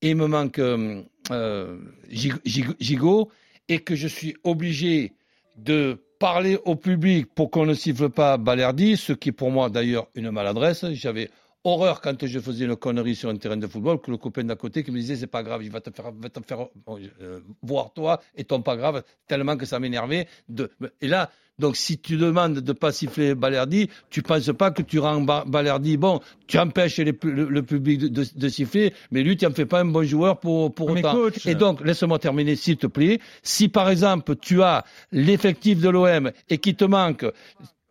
il 0.01 0.15
me 0.15 0.27
manque 0.27 0.59
euh, 0.59 1.03
euh 1.31 1.77
Gigot, 2.09 3.31
et 3.67 3.79
que 3.79 3.95
je 3.95 4.07
suis 4.07 4.35
obligé 4.43 5.13
de 5.57 6.01
parler 6.19 6.57
au 6.65 6.75
public 6.75 7.33
pour 7.33 7.51
qu'on 7.51 7.65
ne 7.65 7.73
siffle 7.73 8.09
pas 8.09 8.37
Balerdi, 8.37 8.97
ce 8.97 9.13
qui 9.13 9.29
est 9.29 9.31
pour 9.31 9.51
moi 9.51 9.69
d'ailleurs 9.69 10.07
une 10.15 10.31
maladresse. 10.31 10.85
J'avais 10.93 11.29
horreur 11.65 11.99
quand 11.99 12.25
je 12.25 12.39
faisais 12.39 12.65
une 12.65 12.75
connerie 12.75 13.15
sur 13.15 13.29
un 13.29 13.35
terrain 13.35 13.57
de 13.57 13.67
football 13.67 13.99
que 13.99 14.11
le 14.11 14.17
copain 14.17 14.43
d'à 14.43 14.55
côté 14.55 14.83
qui 14.83 14.91
me 14.91 14.99
disait 14.99 15.15
c'est 15.15 15.27
pas 15.27 15.43
grave, 15.43 15.63
il 15.63 15.71
va 15.71 15.81
te 15.81 15.89
faire, 15.89 16.11
va 16.11 16.29
te 16.29 16.39
faire 16.47 16.67
euh, 17.21 17.39
voir 17.63 17.91
toi 17.91 18.21
et 18.37 18.43
ton 18.43 18.61
pas 18.61 18.77
grave 18.77 19.03
tellement 19.27 19.57
que 19.57 19.65
ça 19.65 19.79
m'énervait. 19.79 20.27
Et 21.01 21.07
là, 21.07 21.31
donc 21.57 21.75
si 21.75 21.97
tu 21.97 22.17
demandes 22.17 22.59
de 22.59 22.73
pas 22.73 22.91
siffler 22.91 23.33
Balerdi, 23.33 23.89
tu 24.09 24.21
penses 24.21 24.51
pas 24.57 24.71
que 24.71 24.83
tu 24.83 24.99
rends 24.99 25.21
Balerdi 25.21 25.97
bon, 25.97 26.19
tu 26.47 26.59
empêches 26.59 26.99
le, 26.99 27.61
public 27.63 27.99
de, 28.11 28.49
siffler, 28.49 28.93
mais 29.11 29.23
lui 29.23 29.35
tu 29.35 29.45
en 29.45 29.51
fais 29.51 29.65
pas 29.65 29.79
un 29.81 29.85
bon 29.85 30.03
joueur 30.03 30.39
pour 30.39 30.73
pour 30.73 30.91
autant. 30.91 31.29
Et 31.45 31.55
donc 31.55 31.83
laisse-moi 31.83 32.19
terminer 32.19 32.55
s'il 32.55 32.77
te 32.77 32.87
plaît. 32.87 33.19
Si 33.41 33.69
par 33.69 33.89
exemple 33.89 34.35
tu 34.35 34.61
as 34.61 34.85
l'effectif 35.11 35.81
de 35.81 35.89
l'OM 35.89 36.31
et 36.49 36.59
qu'il 36.59 36.75
te 36.75 36.85
manque 36.85 37.25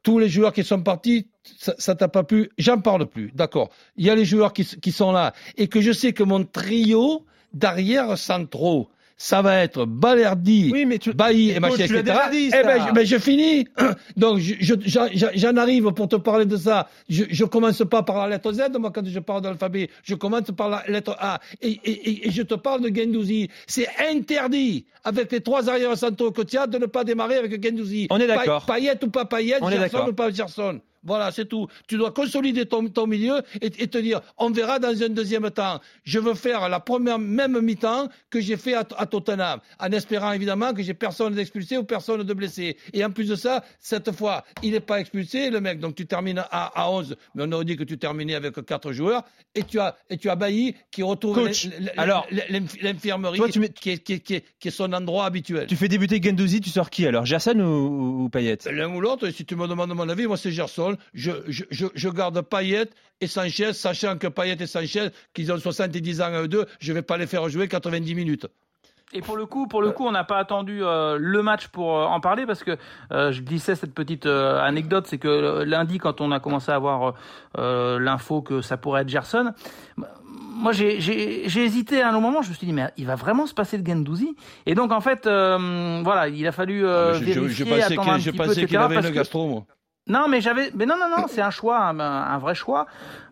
tous 0.04 0.18
les 0.18 0.28
joueurs 0.28 0.52
qui 0.52 0.62
sont 0.62 0.82
partis, 0.82 1.26
ça 1.56 1.94
t'a 1.94 2.08
pas 2.08 2.24
plu, 2.24 2.50
j'en 2.58 2.80
parle 2.80 3.06
plus, 3.06 3.30
d'accord. 3.34 3.70
Il 3.96 4.06
y 4.06 4.10
a 4.10 4.14
les 4.14 4.24
joueurs 4.24 4.52
qui, 4.52 4.64
qui, 4.64 4.92
sont 4.92 5.12
là 5.12 5.32
et 5.56 5.68
que 5.68 5.80
je 5.80 5.92
sais 5.92 6.12
que 6.12 6.22
mon 6.22 6.44
trio 6.44 7.24
d'arrière 7.52 8.16
centraux, 8.18 8.88
ça 9.16 9.42
va 9.42 9.62
être 9.62 9.84
Balerdi, 9.84 10.70
oui, 10.72 10.86
mais 10.86 10.98
tu, 10.98 11.12
Bailly 11.12 11.50
et 11.50 11.60
machin, 11.60 11.84
etc. 11.84 12.02
Dit, 12.32 12.48
eh 12.48 12.62
ben, 12.64 12.84
je, 12.86 12.92
ben, 12.92 13.06
je 13.06 13.18
finis. 13.18 13.66
Donc, 14.16 14.40
j'en 14.40 15.56
arrive 15.56 15.92
pour 15.92 16.08
te 16.08 16.16
parler 16.16 16.46
de 16.46 16.56
ça. 16.56 16.88
Je, 17.08 17.24
je 17.30 17.44
commence 17.44 17.82
pas 17.88 18.02
par 18.02 18.18
la 18.18 18.28
lettre 18.28 18.52
Z, 18.52 18.62
moi, 18.78 18.90
quand 18.92 19.06
je 19.06 19.20
parle 19.20 19.42
de 19.42 19.48
l'alphabet. 19.48 19.88
Je 20.02 20.14
commence 20.16 20.50
par 20.56 20.68
la 20.68 20.82
lettre 20.88 21.16
A. 21.20 21.40
Et, 21.62 21.78
et, 21.84 22.26
et 22.26 22.30
je 22.32 22.42
te 22.42 22.54
parle 22.54 22.82
de 22.82 22.94
Gendouzi. 22.94 23.48
C'est 23.66 23.88
interdit, 24.10 24.86
avec 25.04 25.30
les 25.30 25.40
trois 25.40 25.68
arrières 25.70 25.96
centraux 25.96 26.32
que 26.32 26.42
tu 26.42 26.58
as, 26.58 26.66
de 26.66 26.78
ne 26.78 26.86
pas 26.86 27.04
démarrer 27.04 27.36
avec 27.36 27.62
Gendouzi. 27.62 28.08
On 28.10 28.18
est 28.18 28.26
d'accord. 28.26 28.66
Payet 28.66 29.02
ou 29.04 29.10
pas 29.10 29.26
Payet, 29.26 29.58
Gerson 29.70 30.08
ou 30.08 30.12
pas 30.12 30.30
Gerson. 30.32 30.80
Voilà, 31.04 31.30
c'est 31.32 31.44
tout. 31.44 31.68
Tu 31.86 31.96
dois 31.96 32.12
consolider 32.12 32.66
ton, 32.66 32.88
ton 32.88 33.06
milieu 33.06 33.42
et, 33.60 33.70
te 33.70 33.98
dire, 33.98 34.20
on 34.38 34.50
verra 34.50 34.78
dans 34.78 35.02
un 35.02 35.08
deuxième 35.08 35.50
temps. 35.50 35.80
Je 36.02 36.18
veux 36.18 36.34
faire 36.34 36.68
la 36.68 36.80
première 36.80 37.18
même 37.18 37.60
mi-temps 37.60 38.08
que 38.30 38.40
j'ai 38.40 38.56
fait 38.56 38.74
à, 38.74 38.84
Tottenham, 38.84 39.60
en 39.78 39.92
espérant 39.92 40.32
évidemment 40.32 40.72
que 40.72 40.82
j'ai 40.82 40.94
personne 40.94 41.34
d'expulsé 41.34 41.76
ou 41.76 41.84
personne 41.84 42.22
de 42.22 42.34
blessé. 42.34 42.76
Et 42.92 43.04
en 43.04 43.10
plus 43.10 43.28
de 43.28 43.36
ça, 43.36 43.64
cette 43.78 44.12
fois, 44.12 44.44
il 44.62 44.72
n'est 44.72 44.80
pas 44.80 45.00
expulsé, 45.00 45.50
le 45.50 45.60
mec. 45.60 45.78
Donc 45.78 45.94
tu 45.94 46.06
termines 46.06 46.38
à, 46.38 46.82
à 46.82 46.90
11, 46.90 47.16
mais 47.34 47.44
on 47.46 47.52
aurait 47.52 47.64
dit 47.64 47.76
que 47.76 47.84
tu 47.84 47.98
terminais 47.98 48.34
avec 48.34 48.64
quatre 48.64 48.92
joueurs. 48.92 49.24
Et 49.54 49.62
tu 49.62 49.78
as, 49.78 49.96
et 50.10 50.16
tu 50.16 50.30
as 50.30 50.36
Bailly 50.36 50.74
qui 50.90 51.02
retrouve 51.02 51.48
l'infirmerie 52.82 53.40
qui, 53.50 53.90
est, 53.90 53.98
qui, 53.98 54.20
qui, 54.20 54.42
qui, 54.58 54.68
est, 54.68 54.70
son 54.70 54.92
endroit 54.92 55.26
habituel. 55.26 55.66
Tu 55.66 55.76
fais 55.76 55.88
débuter 55.88 56.20
Gendouzi, 56.20 56.60
tu 56.60 56.70
sors 56.70 56.90
qui 56.90 57.06
alors? 57.06 57.24
Gerson 57.24 57.60
ou, 57.60 58.24
ou 58.24 58.28
Payet? 58.28 58.58
L'un 58.70 58.92
ou 58.92 59.00
l'autre. 59.00 59.30
Si 59.30 59.44
tu 59.44 59.54
me 59.54 59.68
demandes 59.68 59.94
mon 59.94 60.08
avis, 60.08 60.26
moi 60.26 60.36
c'est 60.36 60.50
Gerson 60.50 60.93
je, 61.12 61.32
je, 61.48 61.86
je, 61.94 62.08
garde 62.08 62.40
Payet 62.42 62.90
et 63.20 63.26
Sanchez, 63.26 63.72
sachant 63.72 64.18
que 64.18 64.26
Payet 64.26 64.56
et 64.60 64.66
Sanchez, 64.66 65.08
qu'ils 65.32 65.52
ont 65.52 65.58
70 65.58 66.20
ans 66.20 66.24
à 66.24 66.42
eux 66.42 66.48
deux, 66.48 66.66
je 66.80 66.92
ne 66.92 66.98
vais 66.98 67.02
pas 67.02 67.16
les 67.16 67.26
faire 67.26 67.48
jouer 67.48 67.68
90 67.68 68.14
minutes. 68.14 68.46
Et 69.14 69.20
pour 69.20 69.36
le 69.36 69.46
coup, 69.46 69.68
pour 69.68 69.80
le 69.80 69.92
coup, 69.92 70.04
on 70.04 70.10
n'a 70.10 70.24
pas 70.24 70.38
attendu 70.38 70.80
euh, 70.82 71.16
le 71.20 71.42
match 71.42 71.68
pour 71.68 71.96
euh, 71.96 72.04
en 72.04 72.20
parler 72.20 72.46
parce 72.46 72.64
que 72.64 72.76
euh, 73.12 73.30
je 73.30 73.42
glissais 73.42 73.76
cette 73.76 73.94
petite 73.94 74.26
anecdote, 74.26 75.06
c'est 75.06 75.18
que 75.18 75.62
lundi, 75.62 75.98
quand 75.98 76.20
on 76.20 76.32
a 76.32 76.40
commencé 76.40 76.72
à 76.72 76.74
avoir 76.74 77.14
l'info 77.56 78.42
que 78.42 78.60
ça 78.60 78.76
pourrait 78.76 79.02
être 79.02 79.08
Gerson, 79.08 79.52
moi 80.26 80.72
j'ai 80.72 81.64
hésité 81.64 82.02
à 82.02 82.08
un 82.08 82.20
moment, 82.20 82.42
je 82.42 82.48
me 82.50 82.54
suis 82.54 82.66
dit 82.66 82.72
mais 82.72 82.88
il 82.96 83.06
va 83.06 83.14
vraiment 83.14 83.46
se 83.46 83.54
passer 83.54 83.78
de 83.78 83.86
Gendouzi? 83.86 84.34
Et 84.66 84.74
donc 84.74 84.90
en 84.90 85.00
fait, 85.00 85.26
voilà, 85.26 86.28
il 86.28 86.46
a 86.46 86.52
fallu 86.52 86.86
ah, 86.86 87.12
vérifier, 87.12 87.48
je, 87.48 87.64
je 87.64 87.92
attendre 87.92 88.10
un 88.10 88.18
petit 88.18 88.32
peu, 88.32 88.52
qu'il 88.52 88.76
avait 88.76 88.96
une 88.96 89.10
gastro, 89.10 89.46
moi. 89.46 89.64
Non, 90.06 90.28
mais 90.28 90.42
j'avais, 90.42 90.70
mais 90.74 90.84
non, 90.84 90.96
non, 90.98 91.08
non, 91.08 91.24
c'est 91.28 91.40
un 91.40 91.50
choix, 91.50 91.78
un, 91.78 92.38
vrai 92.38 92.54
choix. 92.54 92.86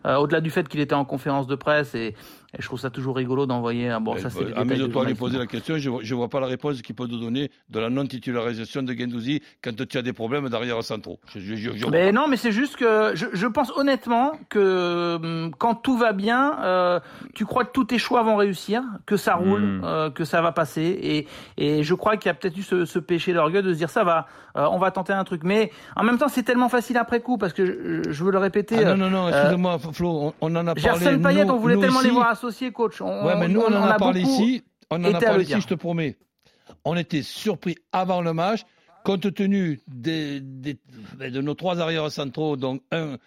Euh, 0.07 0.15
au-delà 0.15 0.41
du 0.41 0.49
fait 0.49 0.67
qu'il 0.67 0.79
était 0.79 0.95
en 0.95 1.05
conférence 1.05 1.45
de 1.45 1.55
presse 1.55 1.93
et 1.93 2.15
Et 2.55 2.61
je 2.61 2.67
trouve 2.67 2.79
ça 2.79 2.91
toujours 2.91 3.15
rigolo 3.15 3.47
d'envoyer 3.47 3.89
un 3.89 3.99
bon. 3.99 4.15
Ça, 4.17 4.29
c'est 4.29 4.43
ben, 4.43 4.53
Amuse-toi 4.55 5.03
à 5.03 5.07
lui 5.07 5.15
poser 5.15 5.39
la 5.39 5.47
question. 5.47 5.77
Je 5.77 5.89
ne 5.89 6.13
vois 6.13 6.29
pas 6.29 6.39
la 6.39 6.45
réponse 6.45 6.81
qu'il 6.83 6.93
peut 6.93 7.07
te 7.07 7.15
donner 7.15 7.49
de 7.69 7.79
la 7.79 7.89
non-titularisation 7.89 8.83
de 8.83 8.93
Gendouzi 8.93 9.41
quand 9.63 9.75
tu 9.87 9.97
as 9.97 10.01
des 10.03 10.13
problèmes 10.13 10.47
derrière 10.49 10.83
centraux. 10.83 11.19
Je, 11.33 11.39
je, 11.39 11.55
je, 11.55 11.85
mais 11.87 12.11
non, 12.11 12.27
mais 12.27 12.37
c'est 12.37 12.51
juste 12.51 12.75
que 12.75 13.13
je, 13.15 13.47
pense 13.47 13.71
honnêtement 13.75 14.33
que 14.49 15.15
hum, 15.15 15.51
quand 15.57 15.75
tout 15.75 15.97
va 15.97 16.13
bien, 16.13 16.59
euh, 16.61 16.99
tu 17.33 17.45
crois 17.45 17.65
que 17.65 17.71
tous 17.71 17.85
tes 17.85 17.97
choix 17.97 18.21
vont 18.21 18.35
réussir, 18.35 18.83
que 19.05 19.17
ça 19.17 19.35
roule, 19.35 19.61
mmh. 19.61 19.81
euh, 19.83 20.09
que 20.11 20.23
ça 20.23 20.41
va 20.41 20.51
passer. 20.51 20.83
Et, 21.01 21.27
et 21.57 21.83
je 21.83 21.93
crois 21.95 22.17
qu'il 22.17 22.29
y 22.29 22.31
a 22.31 22.35
peut-être 22.35 22.57
eu 22.57 22.63
ce, 22.63 22.85
ce 22.85 22.99
péché 22.99 23.33
d'orgueil 23.33 23.63
de 23.63 23.73
se 23.73 23.77
dire 23.77 23.89
ça 23.89 24.03
va, 24.03 24.27
euh, 24.55 24.67
on 24.71 24.77
va 24.77 24.91
tenter 24.91 25.13
un 25.13 25.23
truc. 25.23 25.41
Mais 25.43 25.71
en 25.95 26.03
même 26.03 26.17
temps, 26.17 26.27
c'est 26.27 26.43
tellement 26.43 26.69
facile 26.69 26.97
après 26.97 27.19
coup 27.19 27.37
parce 27.37 27.53
que 27.53 27.65
je, 28.07 28.23
veux 28.23 28.31
le 28.31 28.37
répéter. 28.37 28.77
Ah, 28.85 28.95
non, 28.95 29.09
non, 29.09 29.09
non, 29.09 29.29
excusez-moi, 29.29 29.79
Flo, 29.91 30.09
on, 30.09 30.33
on, 30.41 30.55
en 30.55 30.67
a 30.67 30.75
parlé. 30.75 30.81
Gerson 30.81 31.19
Payet, 31.19 31.49
on 31.49 31.57
voulait 31.57 31.77
tellement 31.77 31.99
aussi. 31.99 32.07
les 32.07 32.13
voir 32.13 32.29
coach. 32.73 33.01
On, 33.01 33.25
ouais, 33.25 33.35
mais 33.37 33.47
nous, 33.47 33.61
on, 33.61 33.71
on 33.71 33.75
en 33.75 33.83
a, 33.83 33.93
a 33.93 33.97
parlé 33.99 34.21
ici. 34.21 34.63
On 34.89 35.03
en 35.03 35.13
a 35.13 35.19
parlé 35.19 35.43
ici, 35.43 35.61
je 35.61 35.67
te 35.67 35.73
promets. 35.73 36.17
On 36.85 36.95
était 36.95 37.23
surpris 37.23 37.75
avant 37.91 38.21
le 38.21 38.33
match, 38.33 38.61
compte 39.03 39.33
tenu 39.33 39.81
des, 39.87 40.39
des, 40.41 40.77
de 41.19 41.41
nos 41.41 41.53
trois 41.53 41.79
arrières 41.79 42.11
centraux, 42.11 42.57
donc 42.57 42.81
un, 42.91 43.17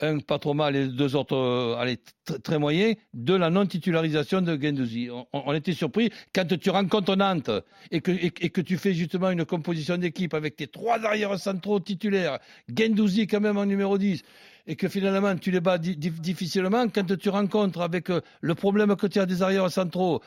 un 0.00 0.18
pas 0.18 0.38
trop 0.38 0.54
mal 0.54 0.76
et 0.76 0.88
deux 0.88 1.16
autres 1.16 1.36
euh, 1.36 1.76
allez, 1.76 1.98
très 2.42 2.58
moyens, 2.58 2.96
de 3.14 3.34
la 3.34 3.50
non-titularisation 3.50 4.42
de 4.42 4.60
Gendouzi. 4.60 5.08
On, 5.10 5.26
on, 5.32 5.52
était 5.52 5.72
surpris 5.72 6.10
quand 6.34 6.46
tu 6.58 6.70
rencontres 6.70 7.16
Nantes 7.16 7.50
et 7.90 8.00
que, 8.00 8.10
et, 8.10 8.32
et 8.40 8.50
que 8.50 8.60
tu 8.60 8.76
fais 8.76 8.92
justement 8.92 9.30
une 9.30 9.44
composition 9.44 9.96
d'équipe 9.96 10.34
avec 10.34 10.56
tes 10.56 10.66
trois 10.66 11.04
arrières 11.04 11.38
centraux 11.38 11.80
titulaires, 11.80 12.38
Gendouzi 12.74 13.26
quand 13.26 13.40
même 13.40 13.56
en 13.56 13.66
numéro 13.66 13.96
10, 13.98 14.22
et 14.66 14.76
que 14.76 14.88
finalement 14.88 15.34
tu 15.36 15.50
les 15.50 15.60
bats 15.60 15.78
di 15.78 15.96
difficilement, 15.96 16.88
quand 16.88 17.16
tu 17.16 17.28
rencontres 17.28 17.80
avec 17.80 18.10
euh, 18.10 18.20
le 18.40 18.54
problème 18.54 18.94
que 18.96 19.06
tu 19.06 19.18
as 19.18 19.26
des 19.26 19.42
arrières 19.42 19.70
centraux, 19.70 20.20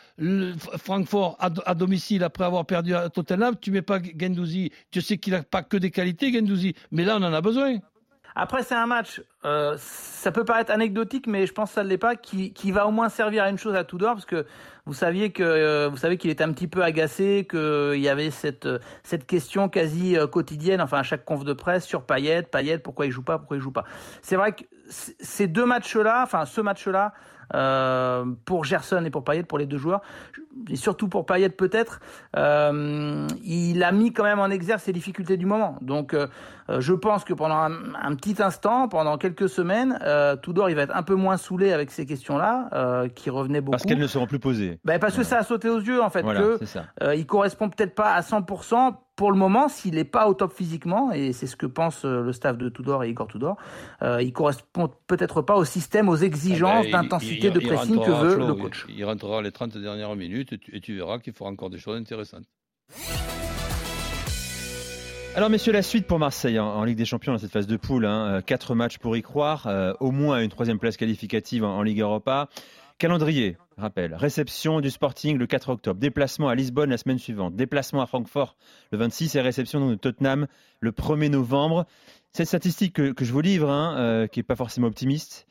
Francfort 0.78 1.36
à, 1.40 1.50
à, 1.66 1.76
domicile 1.76 2.24
après 2.24 2.46
avoir 2.46 2.66
perdu 2.66 2.94
à 2.96 3.10
Tottenham, 3.10 3.56
tu 3.60 3.72
mets 3.72 3.82
pas 3.82 4.00
Gendouzi, 4.18 4.72
tu 4.92 5.02
sais 5.02 5.18
qu'il 5.18 5.34
n'a 5.34 5.44
pas 5.44 5.64
que 5.64 5.78
des 5.78 5.92
qualités 5.92 6.32
Gendouzi, 6.34 6.74
mais 6.92 7.04
là 7.04 7.18
on 7.20 7.24
en 7.24 7.34
a 7.34 7.42
besoin. 7.42 7.80
Après, 8.36 8.64
c'est 8.64 8.76
un 8.76 8.86
match, 8.86 9.22
euh, 9.46 9.76
ça 9.78 10.32
peut 10.32 10.46
paraître 10.46 10.72
anecdotique, 10.72 11.28
mais 11.28 11.46
je 11.46 11.54
pense 11.54 11.70
que 11.70 11.76
ça 11.76 11.84
ne 11.84 11.90
l'est 11.90 11.98
pas, 11.98 12.16
qui, 12.16 12.54
qui, 12.54 12.72
va 12.72 12.88
au 12.88 12.92
moins 12.92 13.10
servir 13.10 13.44
à 13.44 13.50
une 13.50 13.58
chose 13.58 13.76
à 13.76 13.84
Tudor, 13.84 14.14
parce 14.14 14.26
que 14.26 14.46
vous 14.86 14.94
saviez 14.94 15.32
que 15.32 15.44
euh, 15.44 15.90
vous 15.90 15.98
savez 15.98 16.18
qu'il 16.18 16.30
était 16.30 16.44
un 16.44 16.52
petit 16.52 16.68
peu 16.68 16.84
agacé, 16.84 17.48
qu'il 17.50 18.00
y 18.00 18.10
avait 18.10 18.32
cette 18.32 18.68
cette 19.04 19.26
question 19.26 19.70
quasi 19.70 20.18
euh, 20.18 20.28
quotidienne, 20.28 20.82
enfin 20.82 21.00
à 21.00 21.04
chaque 21.04 21.26
conf 21.26 21.44
de 21.44 21.54
presse 21.54 21.86
sur 21.86 22.04
Payet, 22.04 22.44
Payet, 22.44 22.80
pourquoi 22.80 23.06
il 23.06 23.12
joue 23.12 23.24
pas, 23.24 23.38
pourquoi 23.38 23.58
il 23.58 23.62
joue 23.62 23.72
pas. 23.72 23.86
C'est 24.22 24.36
vrai 24.36 24.54
que 24.54 24.64
ces 24.90 25.48
deux 25.48 25.66
matchs-là, 25.66 26.22
enfin 26.24 26.46
ce 26.46 26.62
match-là, 26.62 27.14
euh, 27.54 28.26
pour 28.46 28.64
Gerson 28.64 29.04
et 29.06 29.10
pour 29.10 29.24
Payet, 29.24 29.44
pour 29.44 29.58
les 29.58 29.66
deux 29.66 29.78
joueurs, 29.78 30.02
et 30.70 30.76
surtout 30.76 31.08
pour 31.08 31.26
Payet 31.26 31.50
peut-être, 31.50 32.00
euh, 32.36 33.28
il 33.44 33.84
a 33.84 33.92
mis 33.92 34.12
quand 34.12 34.24
même 34.24 34.40
en 34.40 34.50
exergue 34.50 34.80
ses 34.80 34.94
difficultés 34.94 35.38
du 35.38 35.46
moment. 35.46 35.78
Donc 35.82 36.14
euh, 36.14 36.28
je 36.82 36.94
pense 36.94 37.24
que 37.24 37.34
pendant 37.34 37.56
un, 37.56 37.72
un, 38.02 38.16
petit 38.16 38.42
instant, 38.42 38.88
pendant 38.88 39.18
quelques 39.18 39.50
semaines, 39.50 39.98
euh, 40.04 40.36
Tudor 40.36 40.70
il 40.70 40.76
va 40.76 40.84
être 40.84 40.96
un 40.96 41.04
peu 41.04 41.16
moins 41.16 41.38
saoulé 41.38 41.74
avec 41.74 41.92
ces 41.92 42.06
questions-là, 42.06 42.70
euh, 42.74 43.08
qui 43.08 43.30
revenaient 43.30 43.62
beaucoup. 43.62 43.72
Parce 43.72 43.84
qu'elles 43.84 44.00
ne 44.00 44.08
seront 44.08 44.28
plus 44.28 44.40
posées. 44.40 44.80
Ben 44.86 45.00
parce 45.00 45.16
que 45.16 45.24
ça 45.24 45.40
a 45.40 45.44
sauté 45.44 45.70
aux 45.70 45.80
yeux 45.80 46.02
en 46.02 46.10
fait, 46.10 46.22
voilà, 46.22 46.42
que 46.42 46.60
euh, 47.04 47.16
il 47.16 47.26
correspond 47.26 47.70
peut-être 47.70 47.96
pas 47.96 48.14
à 48.14 48.22
100% 48.22 48.96
pour 49.20 49.34
le 49.34 49.38
moment, 49.38 49.68
s'il 49.68 49.96
n'est 49.96 50.06
pas 50.06 50.30
au 50.30 50.34
top 50.34 50.54
physiquement, 50.54 51.12
et 51.12 51.34
c'est 51.34 51.46
ce 51.46 51.58
que 51.58 51.66
pense 51.66 52.06
le 52.06 52.32
staff 52.32 52.58
de 52.58 52.70
Tudor 52.70 53.04
et 53.04 53.10
Igor 53.10 53.28
Tudor, 53.28 53.58
euh, 54.02 54.22
il 54.22 54.32
correspond 54.32 54.90
peut-être 55.08 55.42
pas 55.42 55.58
au 55.58 55.66
système, 55.66 56.08
aux 56.08 56.16
exigences 56.16 56.86
ben, 56.86 57.02
d'intensité 57.02 57.52
de 57.52 57.60
pressing 57.60 58.00
que 58.00 58.12
veut 58.12 58.36
Flo, 58.36 58.48
le 58.48 58.54
coach. 58.54 58.86
Il, 58.88 58.96
il 59.00 59.04
rentrera 59.04 59.42
les 59.42 59.52
30 59.52 59.78
dernières 59.78 60.16
minutes 60.16 60.54
et 60.54 60.58
tu, 60.58 60.74
et 60.74 60.80
tu 60.80 60.96
verras 60.96 61.20
qu'il 61.20 61.34
fera 61.34 61.50
encore 61.50 61.70
des 61.70 61.80
choses 61.80 61.98
intéressantes. 61.98 62.46
Alors 65.36 65.50
messieurs, 65.50 65.74
la 65.74 65.82
suite 65.82 66.08
pour 66.08 66.18
Marseille 66.18 66.58
en, 66.58 66.68
en 66.68 66.86
Ligue 66.86 66.98
des 66.98 67.04
Champions 67.04 67.34
dans 67.34 67.40
cette 67.40 67.52
phase 67.52 67.68
de 67.68 67.76
poule. 67.76 68.06
Hein, 68.06 68.42
quatre 68.46 68.74
matchs 68.74 69.00
pour 69.00 69.18
y 69.18 69.22
croire, 69.22 69.68
euh, 69.68 69.92
au 70.00 70.12
moins 70.12 70.42
une 70.42 70.50
troisième 70.50 70.80
place 70.80 70.96
qualificative 70.96 71.66
en, 71.66 71.76
en 71.76 71.82
Ligue 71.82 72.00
Europa. 72.00 72.48
Calendrier, 73.00 73.58
rappel, 73.80 74.14
réception 74.14 74.82
du 74.82 74.90
Sporting 74.90 75.38
le 75.38 75.48
4 75.48 75.70
octobre, 75.70 76.00
déplacement 76.00 76.50
à 76.50 76.56
Lisbonne 76.56 76.90
la 76.90 76.98
semaine 76.98 77.20
suivante, 77.20 77.56
déplacement 77.56 78.02
à 78.02 78.06
Francfort 78.06 78.56
le 78.92 78.98
26 78.98 79.36
et 79.36 79.42
réception 79.42 79.90
de 79.90 79.96
Tottenham 79.96 80.48
le 80.80 80.92
1er 80.92 81.30
novembre. 81.30 81.86
Cette 82.32 82.48
statistique 82.48 82.94
que, 82.94 83.26
je 83.26 83.32
vous 83.32 83.42
livre, 83.42 83.70
hein, 83.70 83.98
euh, 83.98 84.28
qui 84.28 84.40
n'est 84.40 84.44
pas 84.44 84.56
forcément 84.56 84.88
optimiste, 84.88 85.48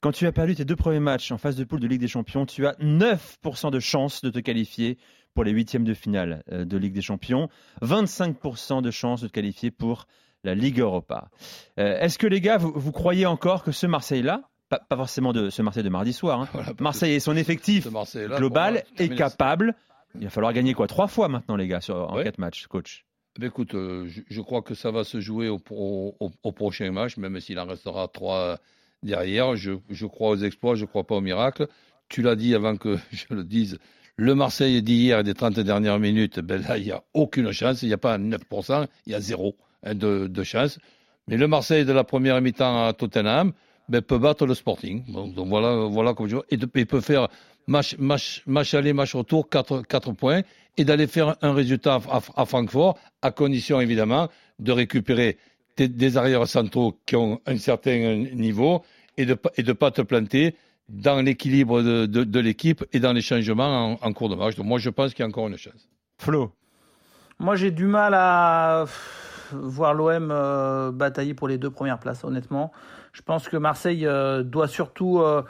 quand 0.00 0.12
tu 0.12 0.26
as 0.26 0.32
perdu 0.32 0.54
tes 0.54 0.64
deux 0.64 0.76
premiers 0.76 1.00
matchs 1.00 1.32
en 1.32 1.38
phase 1.38 1.56
de 1.56 1.64
poule 1.64 1.80
de 1.80 1.86
Ligue 1.86 2.00
des 2.00 2.08
Champions, 2.08 2.46
tu 2.46 2.66
as 2.66 2.72
9% 2.74 3.70
de 3.70 3.80
chances 3.80 4.20
de 4.22 4.30
te 4.30 4.38
qualifier 4.38 4.98
pour 5.34 5.44
les 5.44 5.52
huitièmes 5.52 5.84
de 5.84 5.94
finale 5.94 6.42
euh, 6.52 6.64
de 6.64 6.76
Ligue 6.76 6.94
des 6.94 7.02
Champions, 7.02 7.48
25% 7.82 8.82
de 8.82 8.90
chances 8.90 9.22
de 9.22 9.28
te 9.28 9.32
qualifier 9.32 9.70
pour 9.70 10.06
la 10.44 10.54
Ligue 10.54 10.80
Europa. 10.80 11.30
Euh, 11.78 11.98
Est-ce 11.98 12.18
que 12.18 12.26
les 12.26 12.40
gars, 12.40 12.58
vous, 12.58 12.72
vous 12.74 12.92
croyez 12.92 13.26
encore 13.26 13.62
que 13.62 13.72
ce 13.72 13.86
Marseille-là, 13.86 14.48
pas, 14.68 14.78
pas, 14.78 14.96
forcément 14.96 15.32
de 15.32 15.50
ce 15.50 15.62
Marseille 15.62 15.82
de 15.82 15.88
mardi 15.88 16.12
soir. 16.12 16.40
Hein. 16.40 16.48
Voilà, 16.52 16.72
Marseille 16.80 17.14
et 17.14 17.20
son 17.20 17.36
effectif 17.36 17.88
global 18.36 18.84
est 18.98 19.14
capable. 19.14 19.74
Il 20.14 20.24
va 20.24 20.30
falloir 20.30 20.52
gagner 20.52 20.74
quoi 20.74 20.86
Trois 20.86 21.08
fois 21.08 21.28
maintenant, 21.28 21.56
les 21.56 21.68
gars, 21.68 21.80
sur, 21.80 21.96
en 22.10 22.16
ouais. 22.16 22.24
quatre 22.24 22.38
matchs, 22.38 22.66
coach? 22.66 23.04
Mais 23.38 23.46
écoute, 23.46 23.74
euh, 23.74 24.08
je, 24.08 24.22
je, 24.28 24.40
crois 24.40 24.62
que 24.62 24.74
ça 24.74 24.90
va 24.90 25.04
se 25.04 25.20
jouer 25.20 25.48
au, 25.48 25.60
au, 25.70 26.16
au, 26.18 26.30
au 26.42 26.52
prochain 26.52 26.90
match, 26.90 27.16
même 27.18 27.38
s'il 27.40 27.58
en 27.58 27.66
restera 27.66 28.08
trois 28.08 28.58
derrière. 29.02 29.56
Je, 29.56 29.72
je, 29.90 30.06
crois 30.06 30.30
aux 30.30 30.38
exploits, 30.38 30.74
je 30.74 30.82
ne 30.82 30.86
crois 30.86 31.04
pas 31.04 31.14
aux 31.14 31.20
miracles. 31.20 31.68
Tu 32.08 32.22
l'as 32.22 32.36
dit 32.36 32.54
avant 32.54 32.76
que 32.76 32.96
je 33.12 33.26
le 33.30 33.44
dise. 33.44 33.78
Le 34.16 34.34
Marseille 34.34 34.82
d'hier 34.82 35.20
et 35.20 35.22
des 35.22 35.34
30 35.34 35.60
dernières 35.60 36.00
minutes, 36.00 36.40
ben 36.40 36.60
là, 36.60 36.78
il 36.78 36.84
n'y 36.84 36.90
a 36.90 37.04
aucune 37.14 37.52
chance. 37.52 37.82
Il 37.82 37.88
n'y 37.88 37.94
a 37.94 37.98
pas 37.98 38.18
9%, 38.18 38.86
il 39.06 39.12
y 39.12 39.14
a 39.14 39.20
zéro 39.20 39.56
hein, 39.84 39.94
de, 39.94 40.26
de 40.26 40.42
chance. 40.42 40.80
Mais 41.28 41.36
le 41.36 41.46
Marseille 41.46 41.84
de 41.84 41.92
la 41.92 42.02
première 42.02 42.40
mi-temps 42.40 42.86
à 42.86 42.92
Tottenham, 42.92 43.52
ben, 43.88 44.02
peut 44.02 44.18
battre 44.18 44.46
le 44.46 44.54
Sporting. 44.54 45.04
Donc, 45.12 45.34
donc 45.34 45.48
voilà, 45.48 45.86
voilà 45.86 46.14
comme 46.14 46.28
je 46.28 46.36
vois. 46.36 46.44
Et 46.50 46.56
il 46.56 46.86
peut 46.86 47.00
faire 47.00 47.28
match, 47.66 47.96
match, 47.98 48.42
match 48.46 48.74
aller, 48.74 48.92
match 48.92 49.14
retour, 49.14 49.48
4, 49.48 49.82
4 49.82 50.12
points, 50.12 50.42
et 50.76 50.84
d'aller 50.84 51.06
faire 51.06 51.36
un 51.42 51.52
résultat 51.52 52.00
à, 52.10 52.20
à, 52.36 52.46
Francfort, 52.46 52.98
à 53.22 53.30
condition 53.30 53.80
évidemment 53.80 54.28
de 54.58 54.72
récupérer 54.72 55.36
des, 55.76 55.88
des 55.88 56.16
arrières 56.16 56.46
centraux 56.48 56.98
qui 57.06 57.16
ont 57.16 57.40
un 57.46 57.58
certain 57.58 58.16
niveau 58.34 58.82
et 59.16 59.26
de 59.26 59.36
et 59.56 59.62
de 59.62 59.72
pas 59.72 59.90
te 59.90 60.02
planter 60.02 60.54
dans 60.88 61.20
l'équilibre 61.20 61.82
de, 61.82 62.06
de, 62.06 62.24
de 62.24 62.40
l'équipe 62.40 62.84
et 62.92 63.00
dans 63.00 63.12
les 63.12 63.20
changements 63.20 63.92
en, 63.92 63.98
en, 64.00 64.12
cours 64.12 64.28
de 64.28 64.36
match. 64.36 64.56
Donc 64.56 64.66
moi 64.66 64.78
je 64.78 64.90
pense 64.90 65.12
qu'il 65.12 65.22
y 65.22 65.26
a 65.26 65.28
encore 65.28 65.48
une 65.48 65.56
chance. 65.56 65.88
Flo. 66.18 66.52
Moi 67.38 67.56
j'ai 67.56 67.70
du 67.70 67.86
mal 67.86 68.14
à 68.14 68.86
voir 69.52 69.94
l'OM 69.94 70.30
euh, 70.30 70.90
batailler 70.92 71.34
pour 71.34 71.48
les 71.48 71.58
deux 71.58 71.70
premières 71.70 71.98
places, 71.98 72.24
honnêtement. 72.24 72.72
Je 73.18 73.22
pense 73.22 73.48
que 73.48 73.56
Marseille 73.56 74.06
euh, 74.06 74.44
doit 74.44 74.68
surtout 74.68 75.18
euh, 75.18 75.42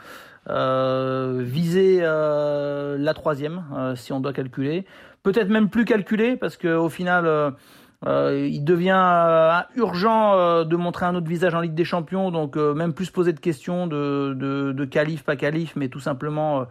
euh 0.49 1.39
viser 1.43 2.01
la 2.01 3.13
troisième, 3.13 3.63
si 3.95 4.11
on 4.11 4.19
doit 4.19 4.33
calculer. 4.33 4.85
Peut-être 5.21 5.49
même 5.49 5.69
plus 5.69 5.85
calculer, 5.85 6.35
parce 6.35 6.57
qu'au 6.57 6.89
final, 6.89 7.53
il 8.07 8.63
devient 8.63 9.63
urgent 9.75 10.65
de 10.65 10.75
montrer 10.75 11.05
un 11.05 11.13
autre 11.13 11.27
visage 11.27 11.53
en 11.53 11.59
Ligue 11.59 11.75
des 11.75 11.85
Champions, 11.85 12.31
donc 12.31 12.55
même 12.55 12.93
plus 12.93 13.11
poser 13.11 13.33
de 13.33 13.39
questions 13.39 13.85
de, 13.85 14.33
de, 14.35 14.71
de 14.71 14.85
qualif, 14.85 15.23
pas 15.23 15.35
qualif, 15.35 15.75
mais 15.75 15.89
tout 15.89 15.99
simplement 15.99 16.65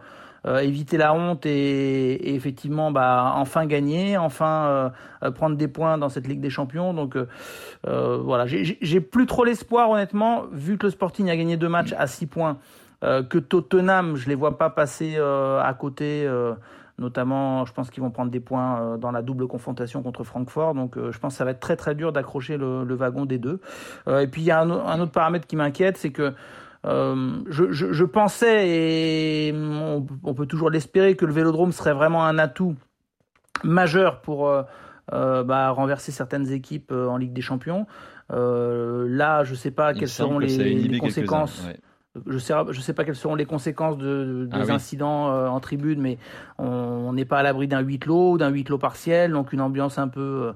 euh, 0.45 0.59
éviter 0.59 0.97
la 0.97 1.13
honte 1.13 1.45
et, 1.45 2.13
et, 2.13 2.35
effectivement 2.35 2.91
bah, 2.91 3.33
enfin 3.35 3.65
gagner, 3.65 4.17
enfin 4.17 4.91
euh, 5.23 5.31
prendre 5.31 5.57
des 5.57 5.67
points 5.67 5.97
dans 5.97 6.07
cette 6.07 6.27
Ligue 6.27 6.39
des 6.39 6.49
Champions. 6.49 6.93
Donc 6.93 7.17
euh, 7.17 8.17
voilà, 8.17 8.45
j'ai 8.47 9.01
plus 9.01 9.25
trop 9.25 9.43
l'espoir 9.43 9.89
honnêtement, 9.89 10.43
vu 10.51 10.77
que 10.77 10.85
le 10.85 10.91
Sporting 10.91 11.29
a 11.29 11.35
gagné 11.35 11.57
deux 11.57 11.69
matchs 11.69 11.93
à 11.97 12.07
6 12.07 12.27
points, 12.27 12.57
que 13.01 13.37
Tottenham, 13.37 14.15
je 14.15 14.27
les 14.27 14.35
vois 14.35 14.57
pas 14.57 14.69
passer 14.69 15.17
à 15.17 15.75
côté. 15.77 16.29
Notamment, 16.97 17.63
je 17.63 17.71
pense 17.71 17.89
qu'ils 17.89 18.03
vont 18.03 18.11
prendre 18.11 18.29
des 18.29 18.41
points 18.41 18.97
dans 18.97 19.11
la 19.11 19.21
double 19.21 19.47
confrontation 19.47 20.03
contre 20.03 20.25
Francfort. 20.25 20.73
Donc, 20.73 20.97
je 20.97 21.17
pense 21.17 21.33
que 21.33 21.37
ça 21.37 21.45
va 21.45 21.51
être 21.51 21.61
très 21.61 21.77
très 21.77 21.95
dur 21.95 22.11
d'accrocher 22.11 22.57
le, 22.57 22.83
le, 22.83 22.95
wagon 22.95 23.25
des 23.25 23.37
deux. 23.37 23.61
et 24.07 24.27
puis, 24.27 24.41
il 24.41 24.45
y 24.45 24.51
a 24.51 24.59
un, 24.59 24.69
un 24.69 24.99
autre 24.99 25.13
paramètre 25.13 25.47
qui 25.47 25.55
m'inquiète, 25.55 25.95
c'est 25.95 26.11
que 26.11 26.33
euh, 26.85 27.41
je, 27.49 27.71
je, 27.71 27.91
je, 27.91 28.03
pensais, 28.05 28.69
et 28.69 29.53
on, 29.53 30.05
on 30.23 30.33
peut 30.33 30.45
toujours 30.45 30.69
l'espérer, 30.69 31.15
que 31.15 31.25
le 31.25 31.33
vélodrome 31.33 31.71
serait 31.71 31.93
vraiment 31.93 32.25
un 32.25 32.37
atout 32.37 32.75
majeur 33.63 34.21
pour 34.21 34.47
euh, 34.47 34.63
euh, 35.11 35.43
bah, 35.43 35.69
renverser 35.71 36.11
certaines 36.11 36.51
équipes 36.51 36.91
en 36.91 37.17
Ligue 37.17 37.33
des 37.33 37.41
Champions. 37.41 37.85
là, 38.29 39.43
je 39.43 39.51
ne 39.51 39.55
sais 39.55 39.71
pas 39.71 39.91
Il 39.91 39.99
quelles 39.99 40.07
seront 40.09 40.39
les, 40.39 40.57
les 40.57 40.97
conséquences. 40.99 41.65
Ouais. 41.67 41.77
Je 42.27 42.37
sais, 42.39 42.53
je 42.71 42.81
sais 42.81 42.93
pas 42.93 43.05
quelles 43.05 43.15
seront 43.15 43.35
les 43.35 43.45
conséquences 43.45 43.97
de, 43.97 44.45
de 44.45 44.49
Ah 44.51 44.59
des 44.59 44.65
oui. 44.65 44.71
incidents 44.71 45.27
en 45.47 45.59
tribune, 45.59 46.01
mais 46.01 46.17
on 46.57 47.13
n'est 47.13 47.25
pas 47.25 47.39
à 47.39 47.43
l'abri 47.43 47.67
d'un 47.67 47.81
huis 47.81 47.99
clos 47.99 48.31
ou 48.31 48.37
d'un 48.37 48.49
huis 48.49 48.63
clos 48.63 48.77
partiel, 48.79 49.31
donc 49.31 49.53
une 49.53 49.61
ambiance 49.61 49.99
un 49.99 50.07
peu 50.07 50.53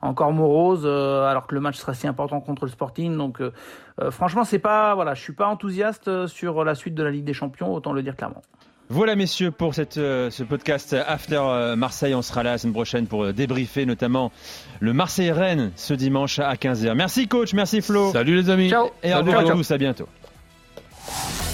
encore 0.00 0.32
morose, 0.32 0.82
euh, 0.84 1.26
alors 1.26 1.46
que 1.46 1.54
le 1.54 1.60
match 1.60 1.76
sera 1.76 1.94
si 1.94 2.06
important 2.06 2.40
contre 2.40 2.64
le 2.64 2.70
Sporting. 2.70 3.16
Donc, 3.16 3.40
euh, 3.40 3.52
euh, 4.00 4.10
franchement, 4.10 4.44
c'est 4.44 4.58
pas, 4.58 4.94
voilà, 4.94 5.14
je 5.14 5.22
suis 5.22 5.32
pas 5.32 5.48
enthousiaste 5.48 6.26
sur 6.26 6.64
la 6.64 6.74
suite 6.74 6.94
de 6.94 7.02
la 7.02 7.10
Ligue 7.10 7.24
des 7.24 7.34
Champions, 7.34 7.72
autant 7.72 7.92
le 7.92 8.02
dire 8.02 8.16
clairement. 8.16 8.42
Voilà 8.90 9.16
messieurs 9.16 9.50
pour 9.50 9.74
cette, 9.74 9.98
euh, 9.98 10.30
ce 10.30 10.42
podcast 10.42 10.96
After 11.06 11.74
Marseille. 11.76 12.14
On 12.14 12.22
sera 12.22 12.42
là 12.42 12.52
la 12.52 12.58
semaine 12.58 12.72
prochaine 12.72 13.06
pour 13.06 13.34
débriefer 13.34 13.84
notamment 13.84 14.32
le 14.80 14.94
Marseille-Rennes 14.94 15.72
ce 15.76 15.92
dimanche 15.92 16.38
à 16.38 16.54
15h. 16.54 16.94
Merci 16.94 17.28
coach, 17.28 17.52
merci 17.52 17.82
Flo. 17.82 18.12
Salut 18.12 18.36
les 18.36 18.48
amis. 18.48 18.70
Ciao. 18.70 18.88
Et 19.02 19.12
au 19.12 19.18
revoir 19.18 19.40
à 19.40 19.52
tous, 19.52 19.70
à 19.70 19.76
bientôt. 19.76 20.08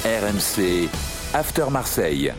RMC 0.04 0.88
After 1.34 1.64
Marseille. 1.70 2.32